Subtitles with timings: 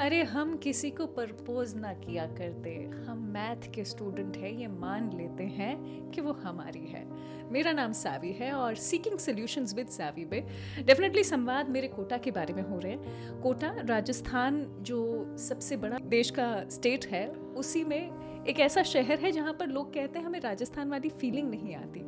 [0.00, 5.10] अरे, हम किसी को प्रपोज ना किया करते। हम मैथ के स्टूडेंट हैं, ये मान
[5.12, 7.04] लेते हैं कि वो हमारी है।
[7.52, 10.40] मेरा नाम सावी है और seeking solutions with Saavi be
[10.78, 15.98] definitely संवाद मेरे कोटा के बारे में हो रहे हैं। कोटा, राजस्थान जो सबसे बड़ा
[15.98, 20.26] देश का स्टेट है, उसी में एक ऐसा शहर है जहाँ पर लोग कहते हैं
[20.26, 22.04] हमें राजस्थान वाली फीलिंग नहीं आती।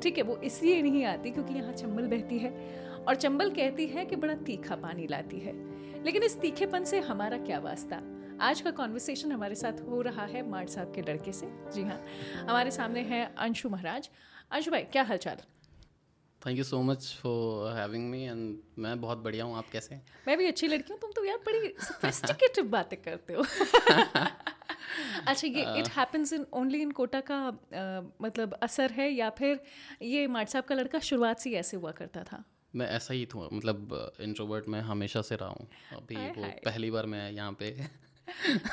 [0.00, 4.06] ठीक है, वो इसलिए नहीं आती क्योंकि यहाँ चंबल बहती है और चंबल कहती है
[4.06, 5.67] कि बड़ा तीखा पानी लाती है।
[6.04, 8.00] लेकिन इस तीखेपन से हमारा क्या वास्ता?
[8.40, 12.04] आज का कॉन्वर्सेशन हमारे साथ हो रहा है मार्ट साहब के लड़के से। जी हाँ
[12.36, 14.10] हमारे सामने है अंशु महाराज।
[14.50, 15.36] अंशु भाई क्या हाल चाल
[16.46, 20.38] thank you so much for having me and मैं बहुत बढ़िबढ़िया हूँ आप कैसे मैं
[20.38, 23.42] भी अच्छी लड़की हूँ तुम तो यार बड़ी सोफिस्टिकेटेड बातें करते हो।
[25.26, 29.60] अच्छा ये it happens in only in Kota का uh, मतलब असर है या फिर
[30.02, 32.44] ये मार्ट साहब का लड़का शुरुआत से ऐसे हुआ करता था?
[32.74, 37.06] मैं ऐसा ही था मतलब इंट्रोवर्ट मैं हमेशा से रहा हूँ। अभी वो पहली बार
[37.06, 37.70] मैं यहाँ पे।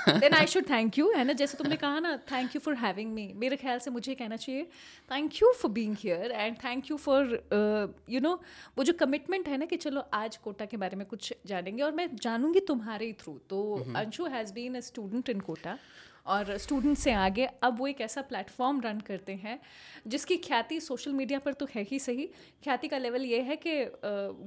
[0.09, 1.33] Then I should thank you है ना?
[1.33, 4.63] जैसे तुमने कहा ना thank you for having me मेरे ख्याल से मुझे कहना चाहिए
[5.11, 8.33] thank you for being here and thank you for you know
[8.77, 11.91] वो जो कमिटमेंट है ना कि चलो आज कोटा के बारे में कुछ जानेंगे और
[11.91, 13.61] मैं जानूँगी तुम्हारे ही थ्रू तो
[13.95, 15.77] Anshu has been a student in Kota.
[16.25, 19.59] और स्टूडेंट से आगे अब वो एक ऐसा प्लेटफॉर्म रन करते हैं
[20.07, 22.25] जिसकी ख्याति सोशल मीडिया पर तो है ही सही।
[22.63, 23.83] ख्याति का लेवल ये है कि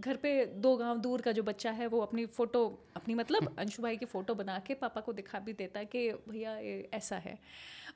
[0.01, 2.65] घर पे दो गाँव दूर का जो बच्चा है वो अपनी फ़ोटो
[2.97, 6.11] अपनी मतलब अंशु भाई की फ़ोटो बना के पापा को दिखा भी देता है कि
[6.29, 7.39] भैया ये ऐसा है।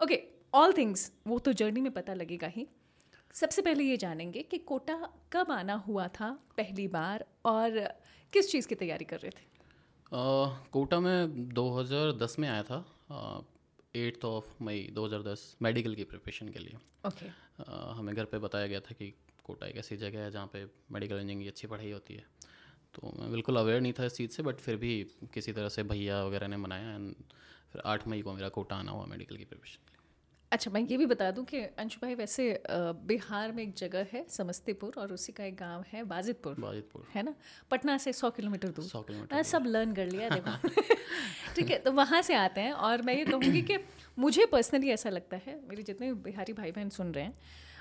[0.02, 0.22] ओके
[0.54, 2.66] ऑल थिंग्स वो तो जर्नी में पता लगेगा ही।
[3.34, 4.94] सबसे पहले ये जानेंगे कि कोटा
[5.32, 7.78] कब आना हुआ था पहली बार और
[8.32, 9.44] किस चीज़ की तैयारी कर रहे थे?
[10.12, 12.84] uh, कोटा में 2010 में आया था।
[13.96, 17.30] एट्थ ऑफ़ मई 2010 मेडिकल की प्रिपरेशन के लिए। ओके। okay.
[17.68, 20.66] uh, हमें घर पे बताया गया था कि कोटा एक ऐसी जगह है जहाँ पे
[20.92, 22.24] मेडिकल इंजीनियरिंग की अच्छी पढ़ाई होती है।
[22.94, 25.82] तो मैं बिल्कुल अवेयर नहीं था इस चीज़ से बट फिर भी किसी तरह से
[25.82, 27.14] भैया वगैरह ने मनाया एंड
[27.72, 29.91] फिर आठ मई को मेरा कोटा आना हुआ मेडिकल की प्रिपरेशन
[30.52, 32.62] अच्छा मैं ये भी बता दूँ कि अंशु भाई वैसे
[33.10, 37.22] बिहार में एक जगह है समस्तीपुर और उसी का एक गाँव है बाजितपुर बाजितपुर। है
[37.22, 37.34] ना?
[37.70, 40.68] पटना से सौ किलोमीटर दूर। सौ किलोमीटर सब लर्न कर लिया देखो।
[41.54, 43.78] ठीक है तो वहाँ से आते हैं और मैं ये कहूँगी कि
[44.18, 47.34] मुझे पर्सनली ऐसा लगता है मेरे जितने बिहारी भाई बहन सुन रहे हैं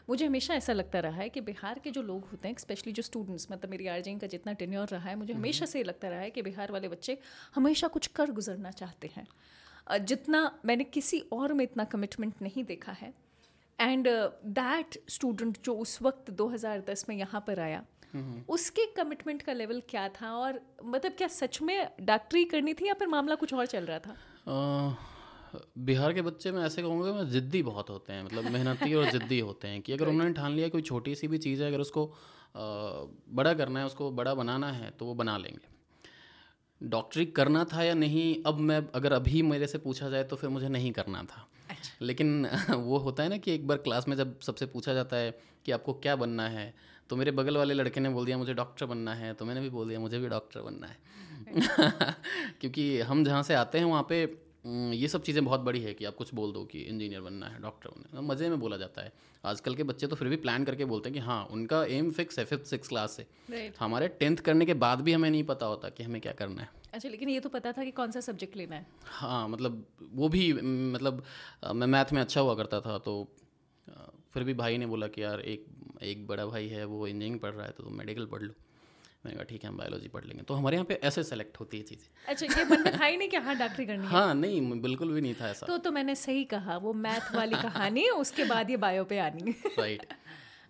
[0.09, 3.03] मुझे हमेशा ऐसा लगता रहा है कि बिहार के जो लोग होते हैं स्पेशली जो
[3.03, 6.19] स्टूडेंट्स मतलब मेरी आर्जिंग का जितना टेन्योर रहा है मुझे हमेशा से ये लगता रहा
[6.19, 7.18] है कि बिहार वाले बच्चे
[7.56, 9.28] हमेशा कुछ कर गुजरना चाहते हैं।
[9.97, 13.13] जितना मैंने किसी और में इतना कमिटमेंट नहीं देखा है।
[13.79, 17.84] एंड दैट स्टूडेंट जो उस वक्त 2010 में यहाँ पर आया
[18.50, 20.31] उसके कमिटमेंट का लेवल क्या था?
[20.31, 24.00] और मतलब क्या सच में डॉक्टरी करनी थी या फिर मामला कुछ और चल रहा
[24.00, 24.16] था?
[25.78, 29.40] बिहार के बच्चे मैं ऐसे कहूँगा मैं ज़िद्दी बहुत होते हैं मतलब मेहनती और ज़िद्दी
[29.40, 32.06] होते हैं कि अगर उन्होंने ठान लिया कोई छोटी सी भी चीज़ है अगर उसको
[32.56, 35.70] बड़ा करना है उसको बड़ा बनाना है तो वो बना लेंगे।
[36.84, 40.50] डॉक्टरी करना था या नहीं अब मैं अगर अभी मेरे से पूछा जाए तो फिर
[40.50, 44.18] मुझे नहीं करना था। अच्छा। लेकिन वो होता है ना कि एक बार क्लास में
[44.18, 45.31] जब सबसे पूछा जाता है
[45.66, 46.74] कि आपको क्या बनना है
[47.09, 49.69] तो मेरे बगल वाले लड़के ने बोल दिया मुझे डॉक्टर बनना है। तो मैंने भी
[49.69, 50.97] बोल दिया मुझे भी डॉक्टर बनना है।
[52.62, 54.25] क्योंकि हम जहाँ से आते हैं वहाँ पे
[54.66, 57.61] ये सब चीज़ें बहुत बड़ी है कि आप कुछ बोल दो कि इंजीनियर बनना है
[57.61, 59.11] डॉक्टर बनना है। मज़े में बोला जाता है।
[59.45, 62.39] आजकल के बच्चे तो फिर भी प्लान करके बोलते हैं कि हाँ उनका एम फिक्स
[62.39, 63.79] है फिफ्थ सिक्स क्लास से। Right.
[63.79, 66.69] हमारे टेंथ करने के बाद भी हमें नहीं पता होता कि हमें क्या करना है।
[66.94, 70.29] अच्छा लेकिन ये तो पता था कि कौन सा सब्जेक्ट लेना है। हाँ मतलब वो
[70.29, 71.23] भी मतलब
[71.73, 73.16] मैं मैथ में अच्छा हुआ करता था तो
[74.33, 75.66] फिर भी भाई ने बोला कि यार एक
[76.03, 78.53] एक बड़ा भाई है वो इंजीनियरिंग पढ़ रहा है तो मेडिकल पढ़ लो।
[79.23, 81.77] मैंने कहा ठीक है हम बायोलॉजी पढ़ लेंगे। तो हमारे यहाँ पे ऐसे सेलेक्ट होती
[81.77, 84.33] है चीज़ें। अच्छा ये मन में था ही नहीं कि हाँ डॉक्टरी करनी है। हाँ
[84.35, 88.07] नहीं बिल्कुल भी नहीं था ऐसा। तो तो मैंने सही कहा वो मैथ वाली कहानी
[88.11, 90.13] उसके बाद ये बायो पे आनी। राइट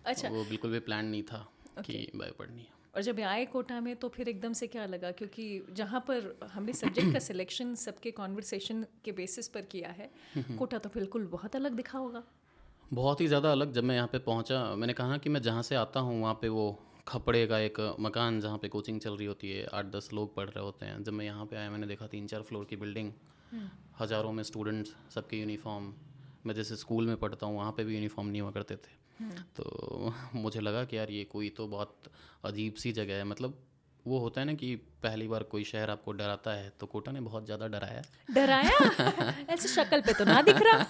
[0.06, 1.46] अच्छा। वो बिल्कुल भी प्लान नहीं था
[1.78, 5.10] कि बायो पढ़नी है। और जब आए कोटा में तो फिर एकदम से क्या लगा?
[5.12, 10.10] क्योंकि जहाँ पर हमने सब्जेक्ट का सिलेक्शन सबके कॉन्वर्सेशन के बेसिस पर किया है
[10.58, 12.22] कोटा तो बिल्कुल बहुत अलग दिखा होगा।
[12.92, 15.74] बहुत ही ज़्यादा अलग जब मैं यहाँ पे पहुँचा मैंने कहा कि मैं जहाँ से
[15.76, 16.64] आता हूँ वहाँ पे वो
[17.06, 20.48] खपड़े का एक मकान जहाँ पे कोचिंग चल रही होती है आठ दस लोग पढ़
[20.48, 23.12] रहे होते हैं। जब मैं यहाँ पे आया मैंने देखा तीन चार फ्लोर की बिल्डिंग।
[23.52, 23.68] हम्म।
[24.00, 25.92] हज़ारों में स्टूडेंट्स सबके यूनिफॉर्म।
[26.46, 29.42] मैं जैसे स्कूल में पढ़ता हूँ वहाँ पे भी यूनिफॉर्म नहीं हुआ करते थे। हम्म।
[29.56, 32.10] तो मुझे लगा कि यार ये कोई तो बहुत
[32.44, 33.58] अजीब सी जगह है। मतलब
[34.06, 37.20] वो होता है ना कि पहली बार कोई शहर आपको डराता है तो कोटा ने
[37.20, 38.78] बहुत ज़्यादा डराया। डराया?
[39.50, 40.86] ऐसे शक्ल पे तो ना दिख रहा।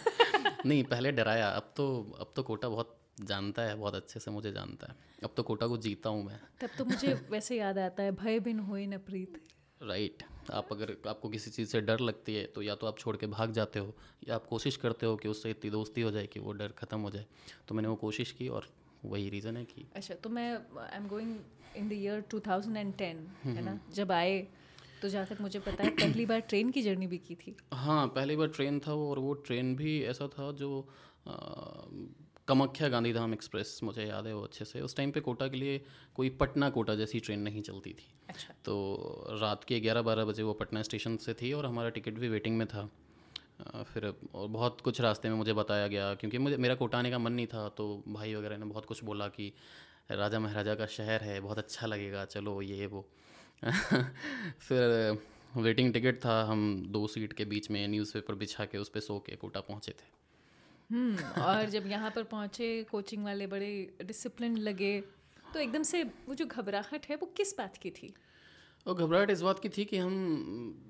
[0.67, 1.87] नहीं पहले डराया। अब तो
[2.21, 5.67] अब तो कोटा बहुत जानता है बहुत अच्छे से मुझे जानता है। अब तो कोटा
[5.67, 8.99] को जीता हूँ मैं। तब तो मुझे वैसे याद आता है भय बिन हो न
[8.99, 9.41] प्रीत।
[9.83, 13.17] राइट आप अगर आपको किसी चीज़ से डर लगती है तो या तो आप छोड़
[13.17, 13.95] के भाग जाते हो
[14.29, 17.01] या आप कोशिश करते हो कि उससे इतनी दोस्ती हो जाए कि वो डर ख़त्म
[17.01, 17.27] हो जाए।
[17.69, 18.69] तो मैंने वो कोशिश की और
[19.05, 21.39] वही रीज़न है कि अच्छा तो मैं I am going
[21.77, 23.31] in the year 2010 है ना?
[23.45, 24.49] हम्म, हम्म। जब आए
[25.03, 28.07] तो जहाँ तक मुझे पता है पहली बार ट्रेन की जर्नी भी की थी। हाँ
[28.07, 30.89] पहली बार ट्रेन था और वो ट्रेन भी ऐसा था जो
[32.49, 35.81] कामाख्या गांधीधाम एक्सप्रेस मुझे याद है वो अच्छे से। उस टाइम पे कोटा के लिए
[36.15, 40.43] कोई पटना कोटा जैसी ट्रेन नहीं चलती थी। अच्छा। तो रात के ग्यारह बारह बजे
[40.43, 42.89] वो पटना स्टेशन से थी और हमारा टिकट भी वेटिंग में था।
[43.85, 44.05] फिर
[44.35, 47.33] और बहुत कुछ रास्ते में मुझे बताया गया क्योंकि मुझे मेरा कोटा आने का मन
[47.33, 49.53] नहीं था तो भाई वगैरह ने बहुत कुछ बोला कि
[50.11, 53.07] राजा महाराजा का शहर है बहुत अच्छा लगेगा चलो ये वो।
[53.65, 55.19] फिर
[55.57, 59.19] वेटिंग टिकट था हम दो सीट के बीच में न्यूज़पेपर बिछा के उस पर सो
[59.19, 60.11] के कोटा पहुँचे थे।
[60.91, 63.71] और जब यहाँ पर पहुँचे कोचिंग वाले बड़े
[64.05, 65.01] डिसिप्लिन लगे
[65.47, 68.13] तो एकदम से वो जो घबराहट है वो किस बात की थी?
[68.87, 70.15] और घबराहट इस बात की थी कि हम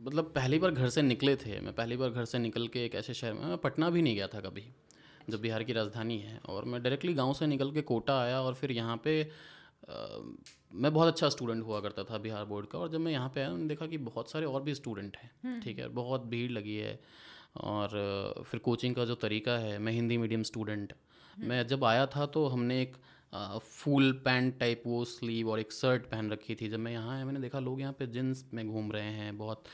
[0.02, 2.94] मतलब पहली बार घर से निकले थे। मैं पहली बार घर से निकल के एक
[2.94, 4.64] ऐसे शहर में मैं पटना भी नहीं गया था कभी
[5.30, 8.54] जो बिहार की राजधानी है। और मैं डायरेक्टली गाँव से निकल के कोटा आया और
[8.54, 9.94] फिर यहाँ पे आ,
[10.72, 13.40] मैं बहुत अच्छा स्टूडेंट हुआ करता था बिहार बोर्ड का। और जब मैं यहाँ पे
[13.40, 16.76] आया मैंने देखा कि बहुत सारे और भी स्टूडेंट हैं ठीक है बहुत भीड़ लगी
[16.76, 16.98] है।
[17.56, 20.92] और फिर कोचिंग का जो तरीका है मैं हिंदी मीडियम स्टूडेंट
[21.36, 22.96] मैं जब आया था तो हमने एक
[23.62, 27.24] फुल पैंट टाइप वो स्लीव और एक शर्ट पहन रखी थी। जब मैं यहाँ आया
[27.24, 29.64] मैंने देखा लोग यहाँ पे जींस में घूम रहे हैं बहुत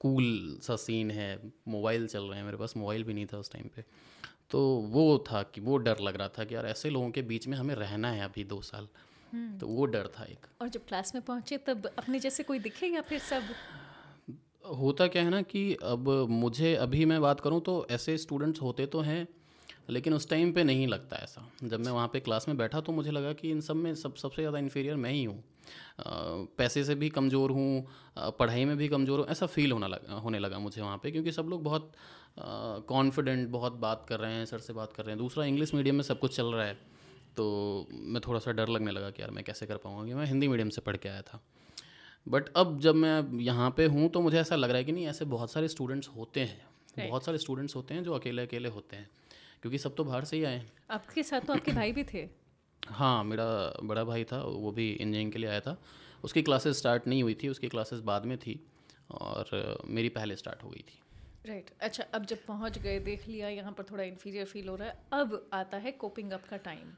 [0.00, 1.30] कूल सा सीन है
[1.68, 3.84] मोबाइल चल रहे हैं। मेरे पास मोबाइल भी नहीं था उस टाइम पे।
[4.50, 7.48] तो वो था कि वो डर लग रहा था कि यार ऐसे लोगों के बीच
[7.48, 8.88] में हमें रहना है अभी दो साल।
[9.60, 12.86] तो वो डर था एक। और जब क्लास में पहुँचे तब अपने जैसे कोई दिखे
[12.86, 13.42] या फिर सब?
[14.70, 18.86] होता क्या है ना कि अब मुझे, अभी मैं बात करूँ तो ऐसे स्टूडेंट्स होते
[18.86, 19.26] तो हैं,
[19.90, 22.92] लेकिन उस टाइम पे नहीं लगता ऐसा। जब मैं वहाँ पे क्लास में बैठा तो
[22.92, 25.42] मुझे लगा कि इन सब में सब, सबसे ज़्यादा इन्फीरियर मैं ही हूँ।
[26.58, 27.86] पैसे से भी कमज़ोर हूँ
[28.38, 31.32] पढ़ाई में भी कमज़ोर हूँ, ऐसा फील होना लगा, होने लगा मुझे वहाँ पे, क्योंकि
[31.32, 31.92] सब लोग बहुत
[32.88, 35.96] कॉन्फिडेंट बहुत बात कर रहे हैं, सर से बात कर रहे हैं। दूसरा इंग्लिश मीडियम
[35.96, 36.74] में सब कुछ चल रहा है
[37.36, 40.48] तो मैं थोड़ा सा डर लगने लगा कि यार मैं कैसे कर पाऊँगा मैं हिंदी
[40.48, 41.40] मीडियम से पढ़ के आया था।
[42.28, 45.06] बट अब जब मैं यहाँ पे हूँ तो मुझे ऐसा लग रहा है कि नहीं
[45.06, 47.08] ऐसे बहुत सारे स्टूडेंट्स होते हैं। Right.
[47.10, 49.10] बहुत सारे स्टूडेंट्स होते हैं जो अकेले अकेले होते हैं
[49.62, 52.28] क्योंकि सब तो बाहर से ही आए हैं। आपके साथ तो आपके भाई भी थे।
[52.88, 53.46] हाँ मेरा
[53.82, 55.76] बड़ा भाई था वो भी इंजीनियरिंग के लिए आया था।
[56.24, 58.60] उसकी क्लासेस स्टार्ट नहीं हुई थी उसकी क्लासेस बाद में थी
[59.10, 61.02] और मेरी पहले स्टार्ट हो गई थी।
[61.46, 61.82] Right right.
[61.82, 64.98] अच्छा अब जब पहुँच गए देख लिया यहाँ पर थोड़ा इन्फीरियर फील हो रहा है
[65.12, 66.92] अब आता है कोपिंग अप का टाइम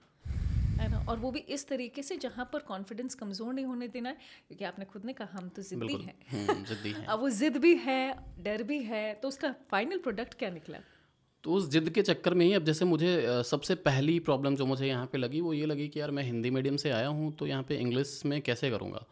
[0.80, 1.04] है ना?
[1.08, 4.16] और वो भी इस तरीके से जहाँ पर कॉन्फिडेंस कमज़ोर नहीं होने देना है
[4.48, 7.56] क्योंकि आपने खुद ने कहा हम तो जिद्दी हैं। हम्म, जिद्दी हैं। अब वो जिद
[7.56, 8.02] भी है
[8.40, 10.78] डर भी है तो उसका फाइनल प्रोडक्ट क्या निकला?
[11.44, 13.10] तो उस जिद के चक्कर में ही अब जैसे मुझे
[13.46, 16.50] सबसे पहली प्रॉब्लम जो मुझे यहाँ पे लगी वो ये लगी कि यार मैं हिंदी
[16.50, 19.04] मीडियम से आया हूँ तो यहाँ पे इंग्लिश में कैसे करूँगा?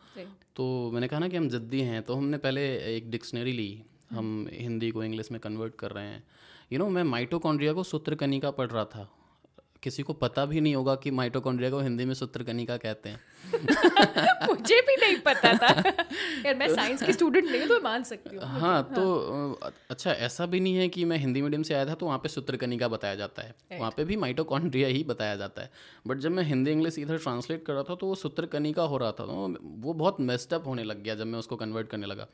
[0.56, 2.66] तो मैंने कहा ना कि हम जिद्दी हैं तो हमने पहले
[2.96, 3.70] एक डिक्शनरी ली।
[4.10, 6.22] हम हिंदी को इंग्लिश में कन्वर्ट कर रहे हैं।
[6.72, 9.08] यू you नो know, मैं माइटोकॉन्ड्रिया को सूत्रकनिका पढ़ रहा था।
[9.82, 13.20] किसी को पता भी नहीं होगा कि माइटोकॉन्ड्रिया को हिंदी में सूत्रकनिका कहते हैं।
[14.48, 15.69] मुझे भी नहीं पता था।
[16.46, 19.60] यार मैं साइंस की स्टूडेंट नहीं हूँ तो मान सकती हूँ। हाँ, हाँ। तो
[19.90, 22.28] अच्छा ऐसा भी नहीं है कि मैं हिंदी मीडियम से आया था तो वहाँ पे
[22.28, 25.70] सूत्रकनिका बताया जाता है। वहाँ पे भी माइटोकॉन्ड्रिया ही बताया जाता है।
[26.06, 29.12] बट जब मैं हिंदी इंग्लिश इधर ट्रांसलेट कर रहा था तो वो सूत्रकनिका हो रहा
[29.12, 32.26] था तो वो बहुत मेस्टअप होने लग गया जब मैं उसको कन्वर्ट करने लगा।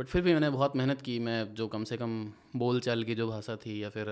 [0.00, 2.12] बट फिर भी मैंने बहुत मेहनत की। मैं जो कम से कम
[2.56, 4.08] बोल चाल की जो भाषा थी या फिर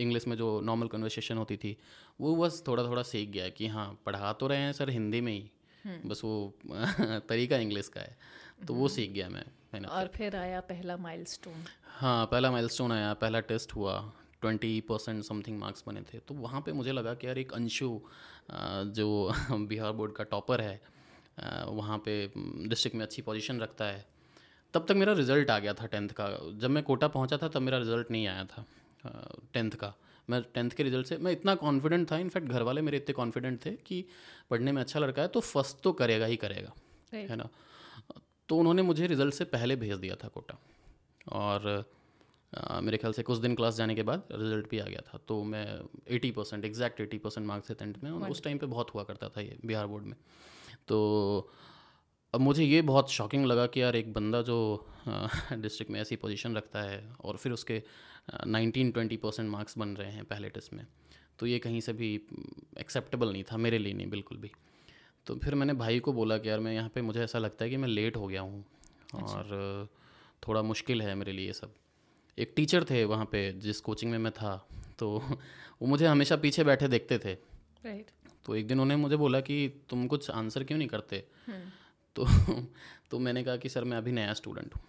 [0.00, 1.76] इंग्लिश में जो नॉर्मल कन्वर्सेशन होती थी
[2.20, 5.32] वो बस थोड़ा थोड़ा सीख गया कि हाँ पढ़ा तो रहे हैं सर हिंदी में
[5.32, 5.50] ही।
[5.84, 6.52] हम्म। बस वो
[7.28, 8.16] तरीका इंग्लिश का है।
[8.66, 13.14] तो वो सीख गया मैं मैंने और फिर आया पहला माइलस्टोन हाँ पहला माइलस्टोन आया
[13.14, 17.26] पहला टेस्ट हुआ। ट्वेंटी परसेंट समथिंग मार्क्स बने थे। तो वहाँ पे मुझे लगा कि
[17.26, 18.00] यार एक अंशु
[18.98, 19.08] जो
[19.52, 20.80] बिहार बोर्ड का टॉपर है
[21.68, 22.20] वहाँ पे
[22.68, 24.17] डिस्ट्रिक्ट में अच्छी पोजीशन रखता है।
[24.78, 27.62] तब तक मेरा रिज़ल्ट आ गया था टेंथ का। जब मैं कोटा पहुँचा था तब
[27.62, 28.64] मेरा रिज़ल्ट नहीं आया था
[29.54, 29.94] टेंथ का।
[30.28, 33.64] मैं टेंथ के रिज़ल्ट से मैं इतना कॉन्फिडेंट था इनफैक्ट घर वाले मेरे इतने कॉन्फिडेंट
[33.64, 34.04] थे कि
[34.50, 36.72] पढ़ने में अच्छा लड़का है तो फ़र्स्ट तो करेगा ही करेगा
[37.12, 37.48] है ना?
[38.48, 40.58] तो उन्होंने मुझे रिज़ल्ट से पहले भेज दिया था कोटा।
[41.34, 41.84] और
[42.52, 45.18] आ, मेरे ख्याल से कुछ दिन क्लास जाने के बाद रिज़ल्ट भी आ गया था।
[45.28, 45.64] तो मैं
[46.10, 49.28] eighty percent exact eighty percent marks थे टेंथ में। उस टाइम पे बहुत हुआ करता
[49.28, 50.14] था ये बिहार बोर्ड में।
[50.88, 50.98] तो
[52.34, 54.56] अब मुझे ये बहुत शॉकिंग लगा कि यार एक बंदा जो
[55.08, 57.82] डिस्ट्रिक्ट में ऐसी पोजीशन रखता है और फिर उसके
[58.46, 60.86] नाइनटीन ट्वेंटी परसेंट मार्क्स बन रहे हैं पहले टेस्ट में
[61.38, 62.14] तो ये कहीं से भी
[62.80, 64.50] एक्सेप्टेबल नहीं था मेरे लिए नहीं बिल्कुल भी।
[65.26, 67.70] तो फिर मैंने भाई को बोला कि यार मैं यहाँ पे मुझे ऐसा लगता है
[67.70, 68.64] कि मैं लेट हो गया हूँ
[69.14, 69.88] अच्छा। और
[70.48, 71.74] थोड़ा मुश्किल है मेरे लिए सब।
[72.38, 74.68] एक टीचर थे वहाँ पे जिस कोचिंग में मैं था
[74.98, 75.10] तो
[75.82, 77.34] वो मुझे हमेशा पीछे बैठे देखते थे।
[78.44, 81.24] तो एक दिन उन्हें मुझे बोला कि तुम कुछ आंसर क्यों नहीं करते?
[81.46, 81.70] हम्म।
[82.18, 82.26] तो
[83.10, 84.82] तो मैंने कहा कि सर मैं अभी नया स्टूडेंट हूँ।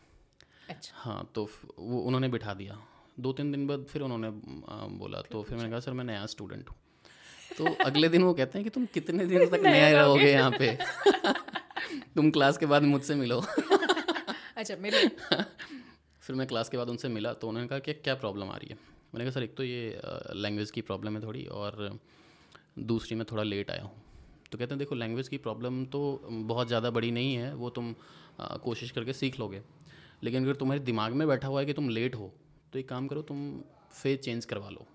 [0.70, 2.78] अच्छा। हाँ तो वो उन्होंने बिठा दिया।
[3.20, 4.30] दो तीन दिन बाद फिर उन्होंने
[4.98, 6.76] बोला तो फिर मैंने कहा सर मैं नया स्टूडेंट हूँ।
[7.58, 10.78] तो अगले दिन वो कहते हैं कि तुम कितने दिन तक नया रहोगे यहाँ पे?
[12.16, 13.40] तुम क्लास के बाद मुझसे मिलो।
[14.58, 18.50] अच्छा मिले। फिर मैं क्लास के बाद उनसे मिला तो उन्होंने कहा कि क्या प्रॉब्लम
[18.50, 18.78] आ रही है?
[19.14, 20.02] मैंने कहा सर एक तो ये
[20.36, 22.00] लैंग्वेज की प्रॉब्लम है थोड़ी और
[22.80, 23.92] दूसरी मैं थोड़ा लेट आया हूँ।
[24.52, 27.94] तो कहते हैं देखो लैंग्वेज की प्रॉब्लम तो बहुत ज़्यादा बड़ी नहीं है वो तुम
[28.40, 29.62] आ, कोशिश करके सीख लोगे।
[30.24, 32.32] लेकिन अगर तुम्हारे दिमाग में बैठा हुआ है कि तुम लेट हो
[32.74, 33.40] तो एक काम करो तुम
[33.94, 34.86] फ़ेज़ चेंज करवा लो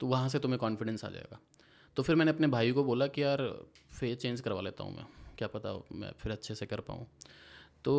[0.00, 1.38] तो वहाँ से तुम्हें कॉन्फिडेंस आ जाएगा।
[1.96, 3.42] तो फिर मैंने अपने भाई को बोला कि यार
[3.92, 5.06] फ़ेज़ चेंज करवा लेता हूँ मैं
[5.38, 7.06] क्या पता मैं फिर अच्छे से कर पाऊँ।
[7.84, 7.94] तो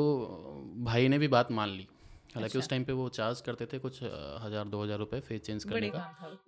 [0.83, 1.87] भाई ने भी बात मान ली।
[2.35, 5.41] हालाँकि उस टाइम अच्छा। पे वो चार्ज करते थे कुछ हज़ार दो हज़ार रुपये फेस
[5.41, 5.99] चेंज करने का।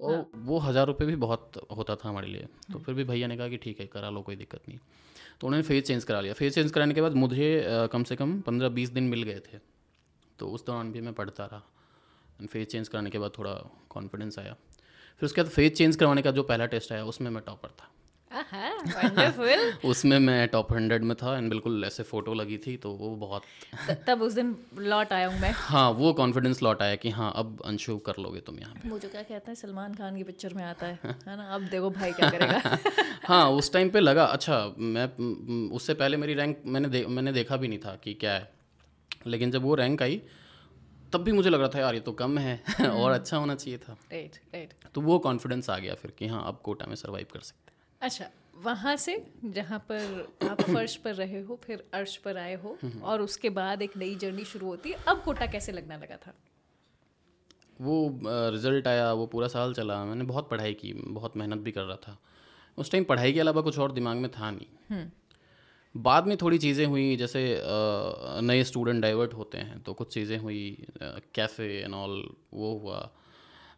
[0.02, 3.04] और हाँ। वो हज़ार रुपये भी बहुत होता था हमारे लिए। तो हम्म। फिर भी
[3.04, 4.80] भैया ने कहा कि ठीक है करा लो कोई दिक्कत नहीं।
[5.40, 8.40] तो उन्होंने फेस चेंज करा लिया। फेस चेंज कराने के बाद मुझे कम से कम
[8.42, 9.60] पंद्रह बीस दिन मिल गए थे।
[10.40, 13.54] तो उस दौरान भी मैं पढ़ता रहा। फेस चेंज कराने के बाद थोड़ा
[13.90, 14.54] कॉन्फिडेंस आया।
[15.22, 17.92] फिर उसके बाद फेस चेंज करवाने का जो पहला टेस्ट आया उसमें मैं टॉपर था।
[19.86, 23.44] उसमें मैं टॉप हंड्रेड में था एंड बिल्कुल ऐसे फ़ोटो लगी थी तो वो बहुत
[24.08, 27.62] तब उस दिन लौट आया हूँ मैं। हाँ वो कॉन्फिडेंस लौट आया कि हाँ अब
[27.66, 30.64] अंशु कर लोगे तुम यहाँ पे। मुझे क्या कहता है सलमान खान की पिक्चर में
[30.64, 31.44] आता है है ना?
[31.56, 32.78] अब देखो भाई क्या करेगा।
[33.28, 35.06] हाँ उस टाइम पे लगा अच्छा मैं
[35.76, 38.50] उससे पहले मेरी रैंक मैंने दे, मैंने देखा भी नहीं था कि क्या है।
[39.28, 40.22] लेकिन जब वो रैंक आई
[41.14, 43.78] तब भी मुझे लग रहा था यार ये तो कम है और अच्छा होना चाहिए
[43.80, 47.28] था। राइट राइट तो वो कॉन्फिडेंस आ गया फिर कि हाँ अब कोटा में सर्वाइव
[47.34, 47.71] कर सकते
[48.02, 48.26] अच्छा
[48.64, 49.16] वहाँ से
[49.46, 53.82] जहाँ पर आप फर्श पर रहे हो फिर अर्श पर आए हो और उसके बाद
[53.82, 56.34] एक नई जर्नी शुरू होती है। अब कोटा कैसे लगना लगा था?
[57.82, 61.84] वो रिज़ल्ट आया वो पूरा साल चला। मैंने बहुत पढ़ाई की बहुत मेहनत भी कर
[61.84, 62.18] रहा था।
[62.78, 66.58] उस टाइम पढ़ाई के अलावा कुछ और दिमाग में था नहीं। हम्म। बाद में थोड़ी
[66.58, 67.42] चीज़ें हुई जैसे
[68.42, 70.62] नए स्टूडेंट डाइवर्ट होते हैं तो कुछ चीज़ें हुई
[71.36, 73.00] कैफ़े एंड ऑल वो हुआ।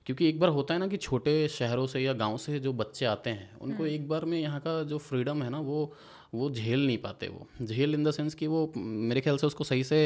[0.05, 3.05] क्योंकि एक बार होता है ना कि छोटे शहरों से या गाँव से जो बच्चे
[3.05, 5.93] आते हैं उनको एक बार में यहाँ का जो फ्रीडम है ना वो
[6.33, 9.63] वो झेल नहीं पाते वो। झेल इन द सेंस कि वो मेरे ख्याल से उसको
[9.63, 10.03] सही से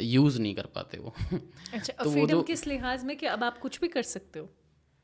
[0.00, 1.14] यूज़ नहीं कर पाते वो।
[1.74, 4.48] अच्छा तो फ्रीडम किस लिहाज में कि अब आप कुछ भी कर सकते हो?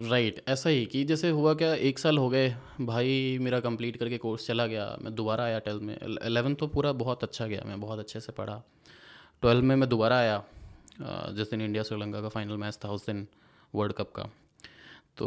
[0.01, 2.49] राइट right, ऐसा ही कि जैसे हुआ क्या एक साल हो गए
[2.81, 6.93] भाई मेरा कंप्लीट करके कोर्स चला गया मैं दोबारा आया ट्वेल्थ में एलेवन तो पूरा
[6.93, 8.63] बहुत अच्छा गया मैं बहुत अच्छे से पढ़ा।
[9.43, 10.43] ट्वेल्थ में मैं दोबारा आया
[11.33, 13.27] जिस दिन इंडिया श्रीलंका का फाइनल मैच था उस दिन।
[13.75, 14.31] वर्ल्ड कप का।
[15.17, 15.27] तो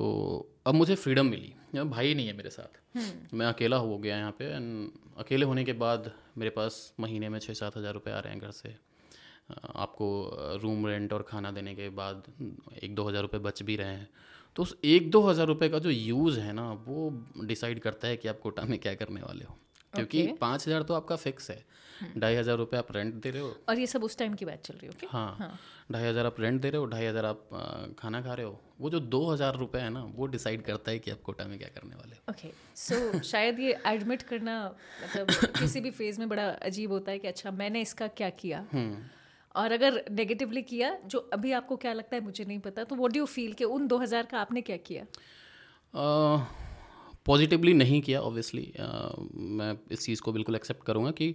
[0.68, 4.32] अब मुझे फ्रीडम मिली। भाई नहीं है मेरे साथ। हम्म। मैं अकेला हो गया यहाँ
[4.32, 8.20] पे एंड अकेले होने के बाद मेरे पास महीने में छः सात हज़ार रुपये आ
[8.20, 8.76] रहे हैं घर से।
[9.76, 10.08] आपको
[10.62, 12.24] रूम रेंट और खाना देने के बाद
[12.84, 14.10] एक दो हज़ार रुपये बच भी रहे हैं।
[14.56, 17.10] तो उस एक दो हज़ार रुपये का जो यूज़ है ना वो
[17.46, 19.58] डिसाइड करता है कि आप कोटा में क्या करने वाले हो।
[19.94, 20.38] क्योंकि okay.
[20.40, 21.66] पाँच हज़ार तो आपका फिक्स है।
[22.00, 24.46] हम्म। ढाई हज़ार रुपये आप रेंट दे रहे हो। और ये सब उस टाइम की
[24.46, 25.60] बात चल रही हो हाँ, हाँ।
[25.92, 28.90] ढाई हज़ार आप रेंट दे रहे हो ढाई हज़ार आप खाना खा रहे हो। वो
[28.90, 31.70] जो दो हज़ार रुपये है ना वो डिसाइड करता है कि आप कोटा में क्या
[31.76, 34.64] करने वाले हो। ओके सो शायद ये एडमिट करना
[35.04, 35.28] मतलब
[35.60, 38.66] किसी भी फ़ेज़ में बड़ा अजीब होता है कि अच्छा मैंने इसका क्या किया?
[38.74, 39.04] हम्म।
[39.56, 43.14] और अगर नेगेटिवली किया जो अभी आपको क्या लगता है मुझे नहीं पता तो वॉट
[43.14, 45.06] डू यू फील कि उन दो हज़ार का आपने क्या किया?
[47.28, 48.72] पॉजिटिवली नहीं किया ऑब्वियसली
[49.58, 51.34] मैं इस चीज़ को बिल्कुल एक्सेप्ट करूँगा कि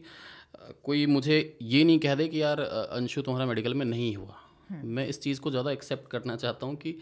[0.84, 4.36] कोई मुझे ये नहीं कह दे कि यार अंशु तुम्हारा मेडिकल में नहीं हुआ।
[4.70, 6.94] हम्म। मैं इस चीज़ को ज़्यादा एक्सेप्ट करना चाहता हूँ कि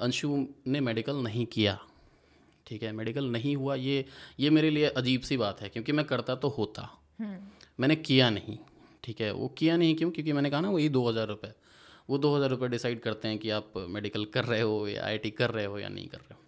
[0.00, 1.78] अंशु ने मेडिकल नहीं किया।
[2.66, 2.92] ठीक है?
[2.92, 4.04] मेडिकल नहीं हुआ ये
[4.40, 6.88] ये मेरे लिए अजीब सी बात है क्योंकि मैं करता तो होता।
[7.20, 7.38] हम्म।
[7.80, 8.58] मैंने किया नहीं।
[9.04, 9.32] ठीक है?
[9.32, 10.10] वो किया नहीं क्यों?
[10.10, 11.52] क्योंकि मैंने कहा ना वही दो हज़ार रुपये
[12.10, 15.30] वो दो हज़ार रुपये डिसाइड करते हैं कि आप मेडिकल कर रहे हो या आई
[15.30, 16.40] कर रहे हो या नहीं कर रहे हो।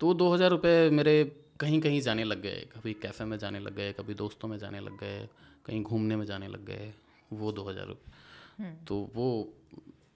[0.00, 1.24] तो दो हज़ार रुपये मेरे
[1.60, 4.80] कहीं कहीं जाने लग गए। कभी कैफ़े में जाने लग गए कभी दोस्तों में जाने
[4.80, 5.28] लग गए
[5.66, 6.92] कहीं घूमने में जाने लग गए
[7.32, 9.26] वो दो हज़ार रुपये हम्म। तो वो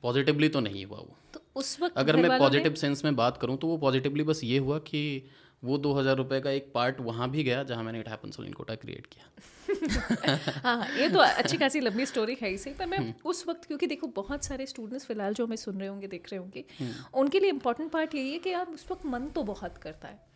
[0.03, 3.57] पॉजिटिवली तो नहीं हुआ वो। तो उस वक्त अगर मैं पॉजिटिव सेंस में बात करूँ
[3.59, 5.01] तो वो पॉजिटिवली बस ये हुआ कि
[5.63, 8.53] वो दो हज़ार रुपये का एक पार्ट वहाँ भी गया जहाँ मैंने it happen only in
[8.53, 9.27] Kota create किया।
[10.65, 13.65] हाँ, हाँ ये तो अच्छी खासी लंबी स्टोरी है सही पर मैं हम्म। उस वक्त
[13.65, 17.21] क्योंकि देखो बहुत सारे स्टूडेंट्स फ़िलहाल जो हमें सुन रहे होंगे देख रहे होंगे हम्म।
[17.21, 20.27] उनके लिए इंपॉर्टेंट पार्ट यही है कि यार उस वक्त मन तो बहुत करता है।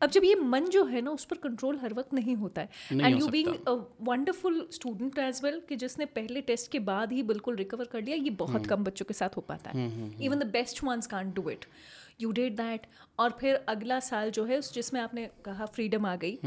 [0.00, 2.68] अब जब ये मन जो है ना उस पर कंट्रोल हर वक्त नहीं होता है।
[2.92, 7.22] And you being a wonderful student as well कि जिसने पहले टेस्ट के बाद ही
[7.24, 9.90] बिल्कुल रिकवर कर लिया ये बहुत हम्म। कम बच्चों के साथ हो पाता है।
[10.20, 11.64] Even the best ones can't do it
[12.20, 12.86] you did that
[13.18, 16.38] और फिर अगला साल जो है उस जिसमें आपने कहा फ्रीडम आ गई।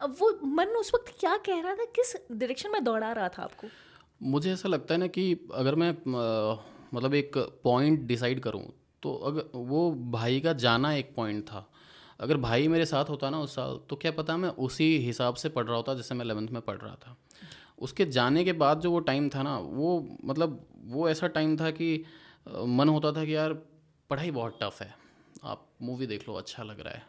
[0.00, 1.84] अब वो मन उस वक्त क्या कह रहा था?
[1.86, 3.68] किस डायरेक्शन में दौड़ा रहा था आपको?
[4.22, 6.56] मुझे ऐसा लगता है ना कि अगर मैं आ,
[6.94, 8.62] मतलब एक पॉइंट डिसाइड करूँ
[9.02, 11.66] तो अगर वो भाई का जाना एक पॉइंट था।
[12.20, 15.48] अगर भाई मेरे साथ होता ना उस साल तो क्या पता मैं उसी हिसाब से
[15.48, 17.16] पढ़ रहा होता जैसे मैं एलेवंथ में पढ़ रहा था।
[17.78, 21.70] उसके जाने के बाद जो वो टाइम था ना वो मतलब वो ऐसा टाइम था
[21.70, 22.04] कि
[22.48, 23.52] मन होता था कि यार
[24.10, 24.94] पढ़ाई बहुत टफ है।
[25.44, 27.02] आप मूवी देख लो अच्छा लग रहा है।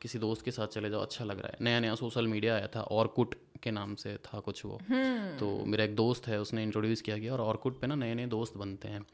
[0.00, 2.66] किसी दोस्त के साथ चले जाओ अच्छा लग रहा है। नया नया सोशल मीडिया आया
[2.66, 4.80] था और कुट के नाम से था कुछ वो।
[5.38, 8.26] तो मेरा एक दोस्त है उसने इंट्रोड्यूस किया गया और ऑर्कुड पे ना नए नए
[8.26, 9.06] दोस्त बनते हैं।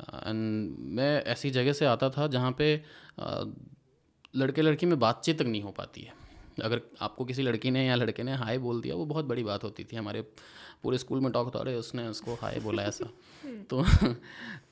[0.00, 2.84] एंड मैं ऐसी जगह से आता था जहाँ पे
[4.36, 6.14] लड़के लड़की में बातचीत तक नहीं हो पाती है।
[6.62, 9.64] अगर आपको किसी लड़की ने या लड़के ने हाय बोल दिया वो बहुत बड़ी बात
[9.64, 10.22] होती थी। हमारे
[10.82, 13.04] पूरे स्कूल में टॉक रहे उसने उसको हाय बोला ऐसा।
[13.70, 13.84] तो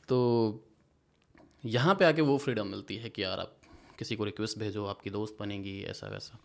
[0.08, 0.64] तो
[1.64, 3.56] यहाँ पे आके वो फ्रीडम मिलती है कि यार आप
[3.98, 6.38] किसी को रिक्वेस्ट भेजो, आपकी दोस्त बनेगी, ऐसा वैसा।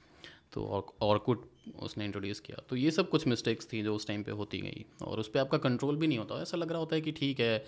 [0.53, 1.45] तो और ऑर्कुड
[1.79, 4.85] उसने इंट्रोड्यूस किया। तो ये सब कुछ मिस्टेक्स थी जो उस टाइम पे होती गई।
[5.01, 7.39] और उस पर आपका कंट्रोल भी नहीं होता। ऐसा लग रहा होता है कि ठीक
[7.39, 7.65] है,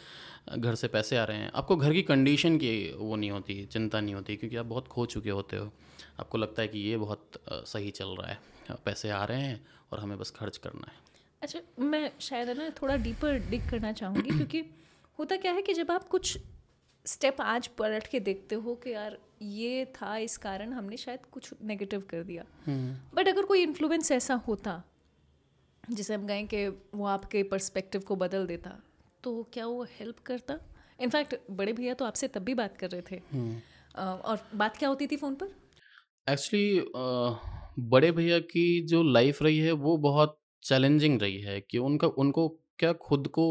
[0.57, 4.01] घर से पैसे आ रहे हैं। आपको घर की कंडीशन की वो नहीं होती, चिंता
[4.01, 5.71] नहीं होती, क्योंकि आप बहुत खो चुके होते हो।
[6.19, 8.39] आपको लगता है कि ये बहुत सही चल रहा है।
[8.85, 11.03] पैसे आ रहे हैं और हमें बस खर्च करना है।
[11.41, 14.63] अच्छा मैं शायद ना थोड़ा डीपर डिग करना चाहूँगी, क्योंकि
[15.19, 16.37] होता क्या है कि जब आप कुछ
[17.05, 21.53] स्टेप आज पलट के देखते हो कि यार ये था इस कारण हमने शायद कुछ
[21.63, 24.81] नेगेटिव कर दिया बट हम्म। अगर कोई इन्फ्लुएंस ऐसा होता
[25.83, 28.77] जिसे हम कहें कि वो आपके पर्सपेक्टिव को बदल देता
[29.23, 30.59] तो क्या वो हेल्प करता
[30.99, 33.59] इनफैक्ट बड़े भैया तो आपसे तब भी बात कर रहे थे हम्म।
[33.97, 35.53] और बात क्या होती थी फ़ोन पर
[36.27, 42.07] एक्चुअली बड़े भैया की जो लाइफ रही है वो बहुत चैलेंजिंग रही है कि उनका
[42.17, 42.47] उनको
[42.79, 43.45] क्या खुद को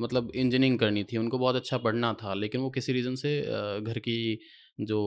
[0.00, 3.40] मतलब इंजीनियरिंग करनी थी उनको बहुत अच्छा पढ़ना था लेकिन वो किसी रीज़न से
[3.82, 4.38] घर की
[4.80, 5.00] जो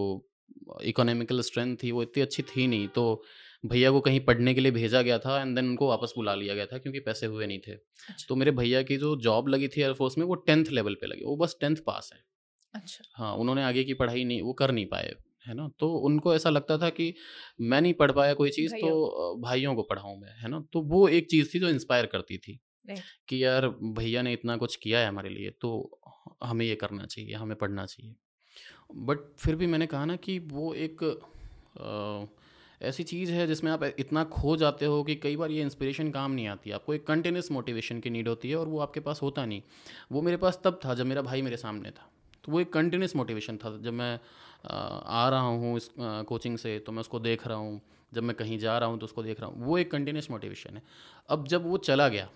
[0.83, 3.24] इकोनॉमिकल स्ट्रेंथ थी वो इतनी अच्छी थी नहीं तो
[3.65, 6.55] भैया को कहीं पढ़ने के लिए भेजा गया था एंड देन उनको वापस बुला लिया
[6.55, 9.67] गया था क्योंकि पैसे हुए नहीं थे। अच्छा। तो मेरे भैया की जो जॉब लगी
[9.67, 12.19] थी एयरफोर्स में वो टेंथ लेवल पे लगी वो बस टेंथ पास है।
[12.74, 15.13] अच्छा। हाँ उन्होंने आगे की पढ़ाई नहीं वो कर नहीं पाए
[15.48, 15.69] है ना?
[15.79, 17.13] तो उनको ऐसा लगता था कि
[17.62, 20.60] मैं नहीं पढ़ पाया कोई चीज़ तो भाइयों को पढ़ाऊँ मैं है ना?
[20.74, 22.60] तो वो एक चीज़ थी जो इंस्पायर करती थी।
[23.27, 26.00] कि यार भैया ने इतना कुछ किया है हमारे लिए तो
[26.43, 28.15] हमें ये करना चाहिए हमें पढ़ना चाहिए।
[28.95, 31.03] बट फिर भी मैंने कहा ना कि वो एक
[31.79, 32.25] आ,
[32.81, 36.31] ऐसी चीज़ है जिसमें आप इतना खो जाते हो कि कई बार ये इंस्पिरेशन काम
[36.31, 39.45] नहीं आती। आपको एक कंटिन्यूस मोटिवेशन की नीड होती है और वो आपके पास होता
[39.45, 39.61] नहीं।
[40.11, 42.09] वो मेरे पास तब था जब मेरा भाई मेरे सामने था।
[42.43, 44.13] तो वो एक कंटिन्यूस मोटिवेशन था जब मैं
[44.65, 48.58] आ रहा हूँ इस कोचिंग से तो मैं उसको देख रहा हूँ। जब मैं कहीं
[48.60, 50.84] जा रहा हूँ तो उसको देख रहा हूँ। वो एक कंटिन्यूस मोटिवेशन है।
[51.29, 52.29] अब जब वो चला गया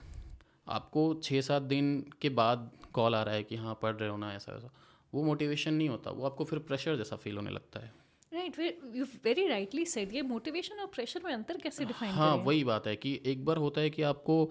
[0.67, 4.17] आपको छः सात दिन के बाद कॉल आ रहा है कि हाँ पढ़ रहे हो
[4.17, 4.71] ना ऐसा ऐसा।
[5.13, 7.93] वो मोटिवेशन नहीं होता वो आपको फिर प्रेशर जैसा फील होने लगता है।
[8.31, 8.59] Right
[8.95, 12.87] you very rightly said ये मोटिवेशन और प्रेशर में अंतर कैसे डिफाइन हाँ वही बात
[12.87, 14.41] है कि एक बार होता है कि आपको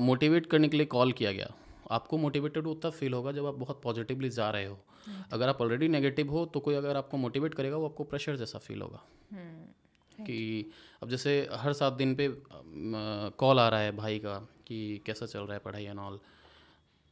[0.00, 1.52] मोटिवेट करने के लिए कॉल किया गया।
[1.90, 4.78] आपको मोटिवेटेड उतना फील होगा जब आप बहुत पॉजिटिवली जा रहे हो।
[5.32, 8.58] अगर आप ऑलरेडी नेगेटिव हो तो कोई अगर आपको मोटिवेट करेगा वो आपको प्रेशर जैसा
[8.58, 9.66] फील होगा। हम्म,
[10.20, 10.70] कि
[11.02, 12.28] अब जैसे हर सात दिन पे
[13.38, 16.18] कॉल आ रहा है भाई का कि कैसा चल रहा है पढ़ाई एंड ऑल।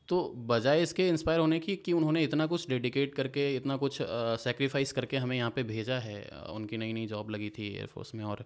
[0.08, 3.98] तो बजाय इसके इंस्पायर होने की कि उन्होंने इतना कुछ डेडिकेट करके इतना कुछ
[4.40, 8.24] सेक्रीफाइस करके हमें यहाँ पे भेजा है उनकी नई नई जॉब लगी थी एयरफोर्स में
[8.24, 8.44] और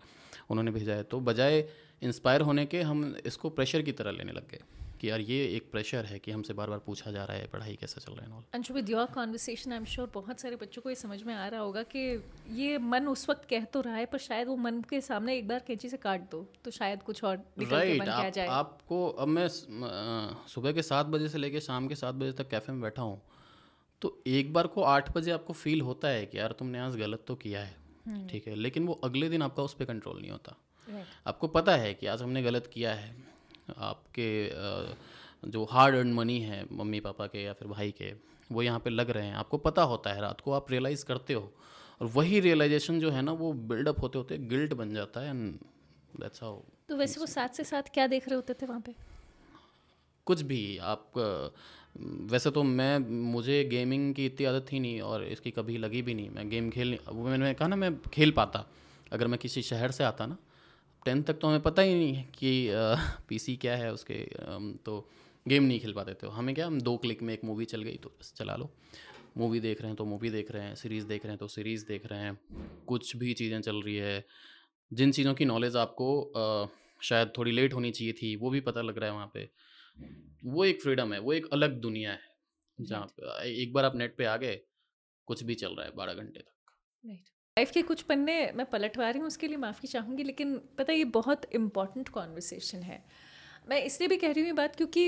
[0.51, 1.59] उन्होंने भेजा है। तो बजाय
[2.03, 4.61] इंस्पायर होने के हम इसको प्रेशर की तरह लेने लग गए।
[5.00, 7.74] कि यार ये एक प्रेशर है कि हमसे बार बार पूछा जा रहा है पढ़ाई
[7.80, 10.88] कैसे चल रहा है Anshu with your conversation I am sure बहुत सारे बच्चों को
[10.88, 12.00] ये समझ में आ रहा होगा कि
[12.54, 15.48] ये मन उस वक्त कह तो रहा है पर शायद वो मन के सामने एक
[15.48, 19.48] बार कैंची से काट दो तो शायद कुछ और राइट आप, जाए। आपको अब मैं
[19.48, 23.20] सुबह के सात बजे से लेकर शाम के सात बजे तक कैफ़े में बैठा हूँ
[24.02, 27.24] तो एक बार को आठ बजे आपको फील होता है कि यार तुमने आज गलत
[27.28, 30.30] तो किया है हम्म। ठीक है लेकिन वो अगले दिन आपका उस पर कंट्रोल नहीं
[30.30, 30.56] होता।
[31.26, 33.11] आपको पता है कि आज हमने गलत किया है
[33.78, 34.28] आपके
[35.44, 38.12] जो हार्ड अर्न मनी है मम्मी पापा के या फिर भाई के
[38.52, 41.35] वो यहाँ पे लग रहे हैं। आपको पता होता है रात को आप रियलाइज़ करते
[41.35, 41.52] हो
[42.00, 45.59] और वही रियलाइजेशन जो है ना वो बिल्डअप होते होते गिल्ट बन जाता है एंड
[46.20, 48.94] दैट्स हाउ तो वैसे वो साथ से साथ क्या देख रहे होते थे वहाँ पे?
[50.26, 51.12] कुछ भी आप
[52.31, 52.98] वैसे तो मैं
[53.33, 56.70] मुझे गेमिंग की इतनी आदत थी नहीं और इसकी कभी लगी भी नहीं। मैं गेम
[56.70, 58.64] खेल वो मैंने कहा ना मैं खेल पाता।
[59.12, 60.37] अगर मैं किसी शहर से आता ना
[61.04, 62.70] टेंथ तक तो हमें पता ही नहीं है कि
[63.28, 64.14] पीसी क्या है उसके
[64.84, 65.08] तो
[65.46, 67.96] गेम नहीं खेल पाते थे। हमें क्या हम दो क्लिक में एक मूवी चल गई
[67.96, 68.70] तो बस चला लो।
[69.37, 71.87] मूवी देख रहे हैं तो मूवी देख रहे हैं सीरीज़ देख रहे हैं तो सीरीज़
[71.87, 72.38] देख रहे हैं
[72.88, 74.24] कुछ भी चीज़ें चल रही है।
[74.90, 76.66] जिन चीज़ों की नॉलेज आपको आ,
[77.02, 79.48] शायद थोड़ी लेट होनी चाहिए थी वो भी पता लग रहा है वहाँ पे।
[80.44, 82.37] वो एक फ्रीडम है वो एक अलग दुनिया है
[82.78, 84.61] जहाँ पे एक बार आप नेट पे आ गए
[85.28, 86.54] कुछ भी चल रहा है बारह घंटे तक।
[87.59, 91.05] लाइफ के कुछ पन्ने मैं पलटवा रही हूँ उसके लिए माफ़ी चाहूँगी लेकिन पता ये
[91.14, 92.99] बहुत इंपॉर्टेंट कॉन्वर्सेशन है।
[93.71, 95.07] मैं इसलिए भी कह रही हूँ ये बात क्योंकि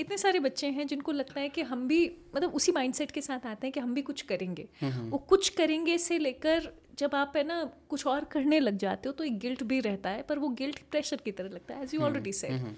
[0.00, 1.98] इतने सारे बच्चे हैं जिनको लगता है कि हम भी
[2.36, 5.18] मतलब उसी माइंडसेट के साथ आते हैं कि हम भी कुछ करेंगे। हम्म, हम्म। वो
[5.32, 9.24] कुछ करेंगे से लेकर जब आप है ना कुछ और करने लग जाते हो तो
[9.24, 12.00] एक गिल्ट भी रहता है पर वो गिल्ट प्रेशर की तरह लगता है as you
[12.02, 12.74] already said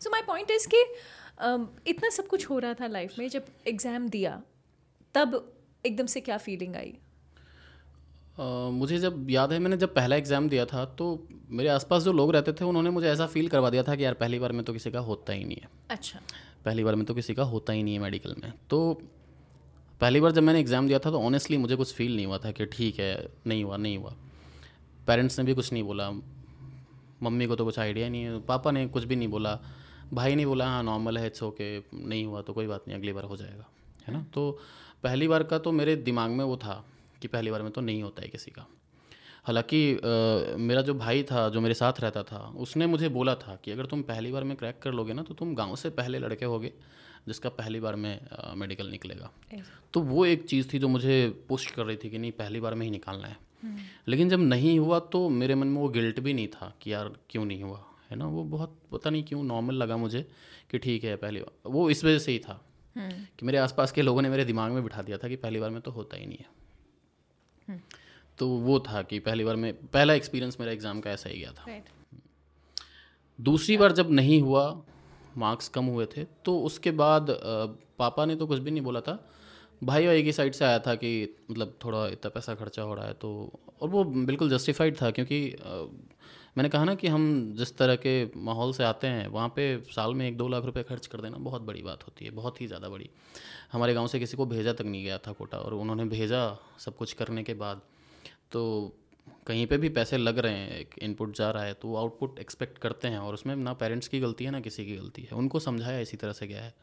[0.00, 0.82] so my point is कि
[1.90, 4.42] इतना सब कुछ हो रहा था लाइफ में जब एग्ज़ाम दिया
[5.14, 5.40] तब
[5.84, 6.98] एकदम से क्या फीलिंग आई?
[8.72, 11.06] मुझे जब याद है मैंने जब पहला एग्ज़ाम दिया था तो
[11.50, 14.14] मेरे आसपास जो लोग रहते थे उन्होंने मुझे ऐसा फील करवा दिया था कि यार
[14.14, 16.20] पहली बार में तो किसी का होता ही नहीं है। अच्छा।
[16.64, 18.78] पहली बार में तो किसी का होता ही नहीं है मेडिकल में। तो
[20.00, 22.50] पहली बार जब मैंने एग्ज़ाम दिया था तो ऑनेस्टली मुझे कुछ फील नहीं हुआ था
[22.50, 24.14] कि ठीक है नहीं हुआ नहीं हुआ।
[25.06, 26.10] पेरेंट्स ने भी कुछ नहीं बोला।
[27.22, 29.58] मम्मी को तो कुछ आइडिया नहीं है। पापा ने कुछ भी नहीं बोला।
[30.12, 33.12] भाई ने बोला हाँ नॉर्मल है इट्स ओके नहीं हुआ तो कोई बात नहीं अगली
[33.12, 33.68] बार हो जाएगा।
[34.08, 34.24] है ना?
[34.34, 34.50] तो
[35.02, 36.84] पहली बार का तो मेरे दिमाग में वो था।
[37.22, 38.66] कि पहली बार में तो नहीं होता है किसी का
[39.44, 39.78] हालाँकि
[40.58, 43.86] मेरा जो भाई था जो मेरे साथ रहता था उसने मुझे बोला था कि अगर
[43.86, 46.72] तुम पहली बार में क्रैक कर लोगे ना तो तुम गाँव से पहले लड़के होगे
[47.28, 48.20] जिसका पहली बार में
[48.56, 49.30] मेडिकल निकलेगा
[49.94, 51.16] तो वो एक चीज़ थी जो मुझे
[51.48, 54.40] पुश कर रही थी कि नहीं पहली बार में ही निकालना है हम्म। लेकिन जब
[54.40, 57.62] नहीं हुआ तो मेरे मन में वो गिल्ट भी नहीं था कि यार क्यों नहीं
[57.62, 60.26] हुआ है ना वो बहुत पता नहीं क्यों नॉर्मल लगा मुझे
[60.70, 62.60] कि ठीक है पहली बार वो इस वजह से ही था
[62.96, 65.60] हम्म। कि मेरे आसपास के लोगों ने मेरे दिमाग में बिठा दिया था कि पहली
[65.60, 66.61] बार में तो होता ही नहीं है।
[68.38, 71.52] तो वो था कि पहली बार में पहला एक्सपीरियंस मेरा एग्ज़ाम का ऐसा ही गया
[71.52, 71.82] था।
[73.38, 74.64] दूसरी बार जब नहीं हुआ
[75.36, 77.26] मार्क्स कम हुए थे तो उसके बाद
[77.98, 79.18] पापा ने तो कुछ भी नहीं बोला था।
[79.84, 83.06] भाई भाई की साइड से आया था कि मतलब थोड़ा इतना पैसा खर्चा हो रहा
[83.06, 83.30] है तो
[83.80, 85.38] और वो बिल्कुल जस्टिफाइड था क्योंकि
[86.56, 90.14] मैंने कहा ना कि हम जिस तरह के माहौल से आते हैं, वहाँ पे साल
[90.14, 92.66] में एक दो लाख रुपए खर्च कर देना बहुत बड़ी बात होती है, बहुत ही
[92.66, 93.08] ज़्यादा बड़ी।
[93.72, 96.42] हमारे गाँव से किसी को भेजा तक नहीं गया था कोटा और उन्होंने भेजा
[96.78, 97.80] सब कुछ करने के बाद।
[98.52, 98.92] तो
[99.46, 102.38] कहीं पे भी पैसे लग रहे हैं, एक इनपुट जा रहा है तो वो आउटपुट
[102.38, 105.36] एक्सपेक्ट करते हैं और उसमें ना पेरेंट्स की गलती है, ना किसी की गलती है।
[105.36, 106.74] उनको समझाया इसी तरह से गया है।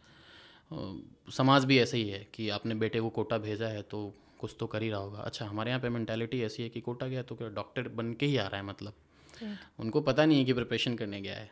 [1.31, 4.01] समाज भी ऐसे ही है कि आपने बेटे को कोटा भेजा है तो
[4.39, 7.07] कुछ तो कर ही रहा होगा। अच्छा हमारे यहाँ पे मैंटेलिटी ऐसी है कि कोटा
[7.07, 8.93] गया तो क्या डॉक्टर बन के ही आ रहा है मतलब?
[9.79, 11.51] उनको पता नहीं है कि प्रिपरेशन करने गया है।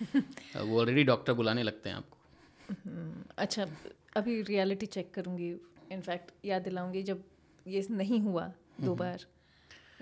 [0.62, 2.16] वो ऑलरेडी डॉक्टर बुलाने लगते हैं आपको।
[2.70, 3.66] हम्म, अच्छा
[4.16, 5.56] अभी रियलिटी चेक करूँगी।
[5.92, 7.24] इनफैक्ट याद दिलाऊँगी जब
[7.66, 8.46] ये नहीं हुआ
[8.80, 9.18] दो हम्म। बार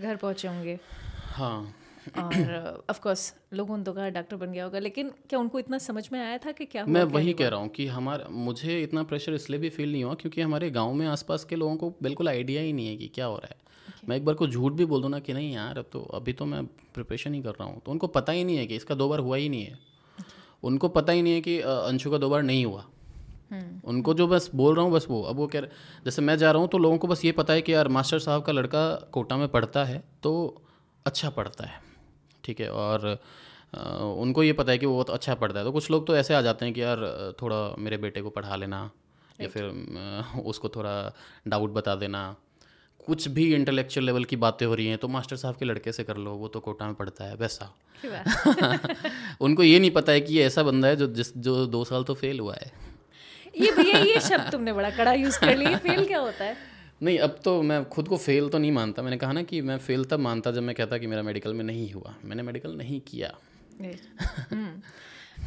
[0.01, 0.79] घर पहुँचे होंगे।
[1.25, 1.75] हाँ।
[2.19, 5.79] और ऑफ़ कोर्स लोगों ने तो कहा डॉक्टर बन गया होगा लेकिन क्या उनको इतना
[5.79, 9.03] समझ में आया था कि क्या मैं वही कह रहा हूँ कि हमारा मुझे इतना
[9.03, 12.29] प्रेशर इसलिए भी फील नहीं हुआ क्योंकि हमारे गाँव में आसपास के लोगों को बिल्कुल
[12.29, 13.57] आइडिया ही नहीं है कि क्या हो रहा है.
[14.09, 16.33] मैं एक बार को झूठ भी बोल दूँ ना कि नहीं यार अब तो अभी
[16.33, 16.65] तो मैं
[16.95, 19.19] प्रिपरेशन ही कर रहा हूँ। तो उनको पता ही नहीं है कि इसका दो बार
[19.21, 19.79] हुआ ही नहीं है।
[20.63, 22.85] उनको पता ही नहीं है कि अंशु का दो बार नहीं हुआ।
[23.51, 26.37] हम्म। उनको जो बस बोल रहा हूँ बस वो। अब वो कह रहे जैसे मैं
[26.39, 28.53] जा रहा हूँ तो लोगों को बस ये पता है कि यार मास्टर साहब का
[28.53, 30.63] लड़का कोटा में पढ़ता है तो
[31.07, 31.83] अच्छा पढ़ता है।
[32.45, 33.19] ठीक है और
[33.75, 36.35] उनको ये पता है कि वो बहुत अच्छा पढ़ता है। तो कुछ लोग तो ऐसे
[36.35, 36.99] आ जाते हैं कि यार
[37.43, 38.91] थोड़ा मेरे बेटे को पढ़ा लेना
[39.41, 39.65] या फिर
[40.45, 41.13] उसको थोड़ा
[41.49, 42.25] डाउट बता देना।
[43.07, 46.05] कुछ भी इंटेलेक्चुअल लेवल की बातें हो रही हैं तो मास्टर साहब के लड़के से
[46.05, 47.73] कर लो वो तो कोटा में पढ़ता है वैसा।
[49.41, 52.05] उनको ये नहीं पता है कि ये ऐसा बंदा है जो जिस जो दो साल
[52.05, 52.71] तो फेल हुआ है।
[53.61, 56.57] ये भैया ये शब्द तुमने बड़ा कड़ा यूज़ कर लिया फेल क्या होता है?
[57.03, 59.79] नहीं अब तो मैं खुद को फेल तो नहीं मानता। मैंने कहा ना कि मैं
[59.79, 63.01] फेल तब मानता जब मैं कहता कि मेरा मेडिकल में नहीं हुआ। मैंने मेडिकल नहीं
[63.01, 63.33] किया।
[63.81, 64.83] हम्म।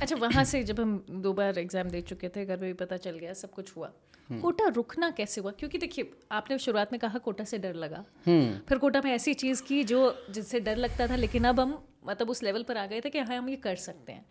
[0.01, 2.97] अच्छा वहाँ से जब हम दो बार एग्ज़ाम दे चुके थे घर में भी पता
[2.97, 3.91] चल गया सब कुछ हुआ।
[4.31, 5.51] कोटा रुकना कैसे हुआ?
[5.51, 9.33] क्योंकि देखिए आपने शुरुआत में कहा कोटा से डर लगा। हम्म। फिर कोटा में ऐसी
[9.33, 12.85] चीज़ की जो जिससे डर लगता था लेकिन अब हम मतलब उस लेवल पर आ
[12.85, 14.25] गए थे कि हाँ हम ये कर सकते हैं।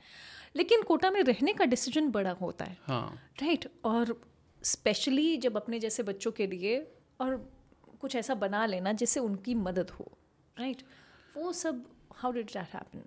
[0.57, 4.21] लेकिन कोटा में रहने का डिसीज़न बड़ा होता है। हाँ। राइट और
[4.63, 7.53] स्पेशली जब अपने जैसे बच्चों के लिए और
[8.01, 10.19] कुछ ऐसा बना लेना जिससे उनकी मदद हो।
[10.59, 10.91] Right right?
[11.37, 13.03] वो सब how did that happen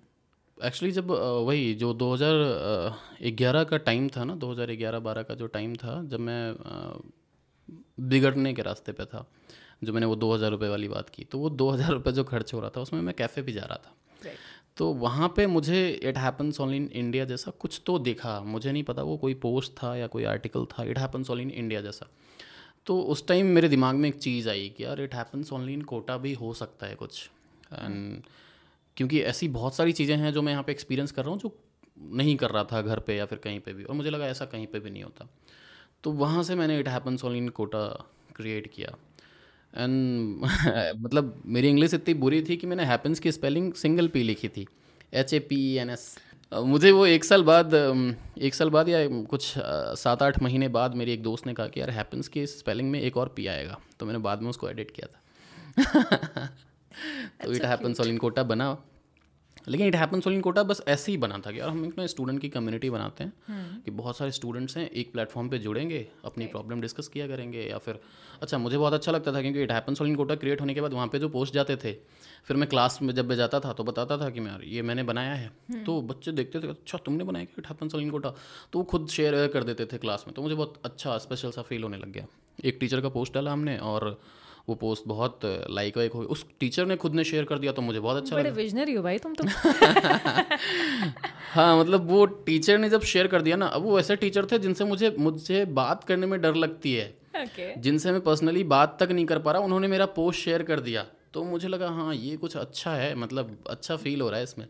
[0.64, 1.10] actually जब
[1.46, 6.54] वही जो 2011 का टाइम था ना 2011-12 का जो टाइम था जब मैं
[8.08, 9.26] बिगड़ने के रास्ते पे था
[9.84, 12.24] जो मैंने वो दो हज़ार रुपये वाली बात की तो वो दो हज़ार रुपये जो
[12.24, 14.36] खर्च हो रहा था उसमें मैं कैफ़े भी जा रहा था। Right.
[14.76, 18.82] तो वहाँ पे मुझे it happens all in India जैसा कुछ तो देखा मुझे नहीं
[18.82, 22.06] पता वो कोई पोस्ट था या कोई आर्टिकल था it happens all in India जैसा।
[22.86, 25.82] तो उस टाइम मेरे दिमाग में एक चीज़ आई कि यार it happens only in
[25.82, 27.30] Kota भी हो सकता है कुछ।
[27.72, 28.22] एंड
[29.00, 31.50] क्योंकि ऐसी बहुत सारी चीज़ें हैं जो मैं यहाँ पे एक्सपीरियंस कर रहा हूँ जो
[32.16, 34.44] नहीं कर रहा था घर पे या फिर कहीं पे भी। और मुझे लगा ऐसा
[34.44, 35.28] कहीं पे भी नहीं होता।
[36.04, 37.84] तो वहाँ से मैंने it happens only in Kota
[38.36, 38.88] create किया।
[39.74, 40.42] एंड
[41.00, 44.66] मतलब मेरी इंग्लिश इतनी बुरी थी कि मैंने हैपन्स की स्पेलिंग सिंगल पी लिखी थी।
[45.14, 46.04] H A P N S
[46.52, 47.74] मुझे वो एक साल बाद
[48.38, 51.80] एक साल बाद या कुछ सात आठ महीने बाद मेरी एक दोस्त ने कहा कि
[51.80, 54.90] यार हैपन्स की स्पेलिंग में एक और पी आएगा। तो मैंने बाद में उसको एडिट
[54.90, 56.46] किया था।
[57.44, 58.76] तो it happens all in Kota बना।
[59.68, 62.06] लेकिन इट हैपन सोलिन कोटा बस ऐसे ही बना था कि यार हम एक ना
[62.06, 66.06] स्टूडेंट की कम्युनिटी बनाते हैं हम्म। कि बहुत सारे स्टूडेंट्स हैं एक प्लेटफॉर्म पे जुड़ेंगे
[66.24, 68.00] अपनी प्रॉब्लम डिस्कस किया करेंगे या फिर
[68.42, 70.92] अच्छा मुझे बहुत अच्छा लगता था क्योंकि it happen only in Kota create होने के बाद
[70.92, 71.92] वहाँ पे जो पोस्ट जाते थे
[72.44, 74.82] फिर मैं क्लास में जब मैं जाता था तो बताता था कि मैं यार ये
[74.82, 78.10] मैंने बनाया है। हम्म। तो बच्चे देखते थे अच्छा तुमने बनाया कि इट हैपन सोलिन
[78.10, 78.34] कोटा
[78.72, 81.62] तो वो खुद शेयर कर देते थे क्लास में। तो मुझे बहुत अच्छा स्पेशल सा
[81.62, 82.26] फील होने लग गया।
[82.64, 84.20] एक टीचर का पोस्ट डाला हमने और
[84.70, 87.82] वो पोस्ट बहुत लाइक वाइक हो उस टीचर ने खुद ने शेयर कर दिया तो
[87.82, 89.44] मुझे बहुत अच्छा बड़े लगा। विजनरी हो भाई तुम तो।
[91.54, 94.58] हाँ मतलब वो टीचर ने जब शेयर कर दिया ना अब वो ऐसे टीचर थे
[94.58, 99.10] जिनसे मुझे मुझसे बात करने में डर लगती है। ओके जिनसे मैं पर्सनली बात तक
[99.10, 102.36] नहीं कर पा रहा उन्होंने मेरा पोस्ट शेयर कर दिया। तो मुझे लगा हाँ ये
[102.36, 104.66] कुछ अच्छा है मतलब अच्छा फील हो रहा है इसमें।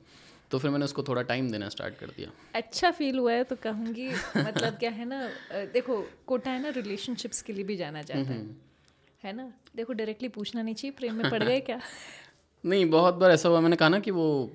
[0.51, 3.57] तो फिर मैंने उसको थोड़ा टाइम देना स्टार्ट कर दिया। अच्छा फील हुआ है तो
[3.63, 5.29] कहूँगी मतलब क्या है ना
[5.75, 8.70] देखो कोटा है ना रिलेशनशिप्स के लिए भी जाना जाता है।
[9.25, 9.53] है ना?
[9.77, 11.81] देखो डायरेक्टली पूछना नहीं चाहिए प्रेम में पड़ गए क्या?
[12.65, 14.51] नहीं बहुत बार ऐसा हुआ मैंने कहा ना कि वो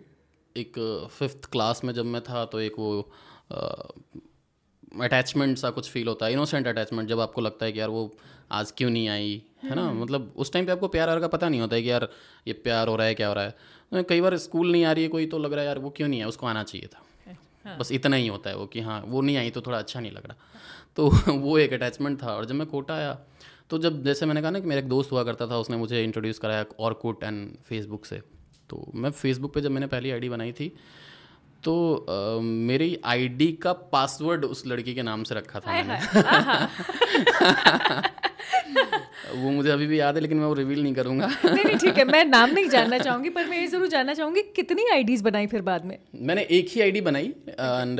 [0.57, 0.73] एक
[1.19, 3.11] फिफ्थ क्लास में जब मैं था तो एक वो
[5.01, 8.11] अटैचमेंट सा कुछ फील होता है इनोसेंट अटैचमेंट जब आपको लगता है कि यार वो
[8.51, 9.91] आज क्यों नहीं आई है ना?
[9.93, 12.07] मतलब उस टाइम पे आपको प्यार वार का पता नहीं होता है कि यार
[12.47, 15.03] ये प्यार हो रहा है क्या हो रहा है। कई बार स्कूल नहीं आ रही
[15.03, 17.01] है कोई तो लग रहा है यार वो क्यों नहीं है उसको आना चाहिए था।
[17.65, 19.99] हाँ। बस इतना ही होता है वो कि हाँ वो नहीं आई तो थोड़ा अच्छा
[19.99, 20.35] नहीं लग रहा।
[20.95, 23.17] तो वो एक अटैचमेंट था और जब मैं कोटा आया
[23.69, 26.03] तो जब जैसे मैंने कहा ना कि मेरा एक दोस्त हुआ करता था उसने मुझे
[26.03, 28.21] इंट्रोड्यूस कराया ऑर्कुट एंड फेसबुक से।
[28.69, 30.71] तो मैं फेसबुक पे जब मैंने पहली आईडी बनाई थी
[31.63, 35.99] तो अ, मेरी आईडी का पासवर्ड उस लड़की के नाम से रखा था मैंने।
[39.35, 41.97] वो मुझे अभी भी याद है लेकिन मैं वो रिवील नहीं करूँगा। नहीं नहीं ठीक
[41.97, 45.47] है मैं नाम नहीं जानना चाहूँगी पर मैं ये ज़रूर जानना चाहूँगी कितनी आईडीज बनाई
[45.47, 45.97] फिर बाद में?
[46.21, 47.99] मैंने एक ही आईडी बनाई एंड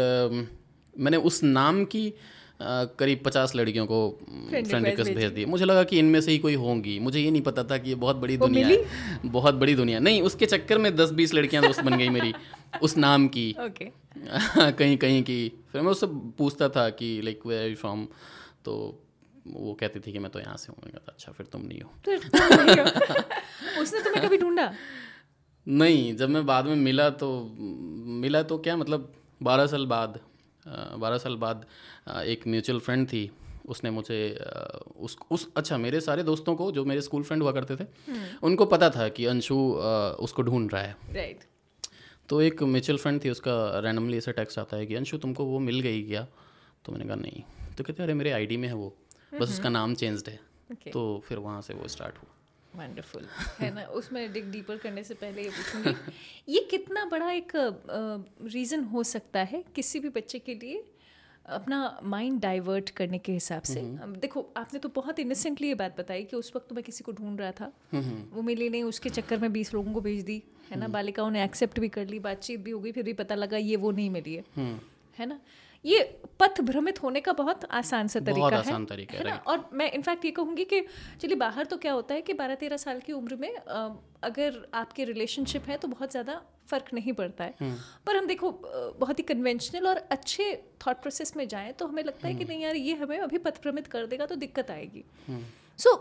[0.94, 2.14] मैंने उस नाम की अ,
[2.62, 3.98] करीब पचास लड़कियों को
[4.50, 7.42] फ्रेंड रिक्वेस्ट भेज। दिए मुझे लगा कि इनमें से ही कोई होंगी। मुझे ये नहीं
[7.42, 10.96] पता था कि ये बहुत बड़ी दुनिया है। बहुत बड़ी दुनिया। नहीं उसके चक्कर में
[10.96, 12.34] दस बीस लड़कियाँ दोस्त बन गई मेरी
[12.82, 17.76] उस नाम की। कहीं कहीं की। फिर मैं उससे पूछता था कि लाइक वे आर
[17.76, 18.08] फ्रॉम
[18.66, 19.02] तो
[19.48, 21.82] वो कहती थी कि मैं तो यहाँ से हूँ। मैंने कहा अच्छा फिर तुम नहीं
[21.82, 24.72] हो। फिर तुम नहीं हो। उसने तुम्हें कभी ढूंढा?
[25.68, 27.30] नहीं जब मैं बाद में मिला तो
[28.22, 29.14] मिला तो क्या मतलब
[29.44, 30.20] बारह साल बाद।
[30.66, 31.66] बारह साल बाद
[32.10, 33.30] एक म्यूचुअल फ्रेंड थी
[33.66, 34.18] उसने मुझे
[34.98, 37.86] उस उस अच्छा मेरे सारे दोस्तों को जो मेरे स्कूल फ्रेंड हुआ करते थे
[38.44, 39.56] उनको पता था कि अंशु
[40.20, 41.44] उसको ढूंढ रहा है। राइट
[42.30, 45.60] तो एक म्यूचुअल फ्रेंड थी उसका रैंडमली ऐसा टेक्स्ट आता है कि अंशु तुमको वो
[45.60, 46.28] मिल गई क्या?
[46.86, 47.42] तो मैंने कहा नहीं।
[47.78, 48.96] तो कहते अरे मेरे आईडी में है वो।
[49.34, 50.40] बस उसका नाम चेंज्ड है।
[50.92, 52.35] तो फिर वहाँ से वो स्टार्ट हुआ।
[52.76, 53.28] वंडरफुल
[53.60, 53.84] है ना?
[53.94, 55.96] उसमें डिग डीपर करने से पहले ये पूछूँगी
[56.50, 57.52] ये कितना बड़ा एक
[58.54, 60.84] रीज़न हो सकता है किसी भी बच्चे के लिए
[61.46, 63.82] अपना माइंड डाइवर्ट करने के हिसाब से?
[64.22, 67.12] देखो आपने तो बहुत इनोसेंटली ये बात बताई कि उस वक्त तो मैं किसी को
[67.12, 67.72] ढूंढ रहा था।
[68.34, 70.88] वो मिली नहीं उसके चक्कर में बीस लोगों को भेज दी है ना?
[70.88, 73.76] बालिकाओं ने एक्सेप्ट भी कर ली बातचीत भी हो गई फिर भी पता लगा ये
[73.76, 74.44] वो नहीं मिली है।
[75.20, 75.40] है ना?
[75.86, 76.04] ये
[76.40, 79.36] पथ भ्रमित होने का बहुत आसान सा बहुत तरीका है आसान तरीका है, है ना?
[79.38, 80.82] और मैं इनफैक्ट ये कहूँगी कि
[81.22, 85.06] चलिए बाहर तो क्या होता है कि बारह तेरह साल की उम्र में अगर आपके
[85.06, 87.54] रिलेशनशिप है तो बहुत ज़्यादा फ़र्क नहीं पड़ता है।
[88.08, 88.52] पर हम देखो
[89.00, 90.52] बहुत ही कन्वेंशनल और अच्छे
[90.88, 93.62] थॉट प्रोसेस में जाएँ तो हमें लगता है कि नहीं यार ये हमें अभी पथ
[93.64, 95.04] भ्रमित कर देगा तो दिक्कत आएगी।
[95.80, 95.96] So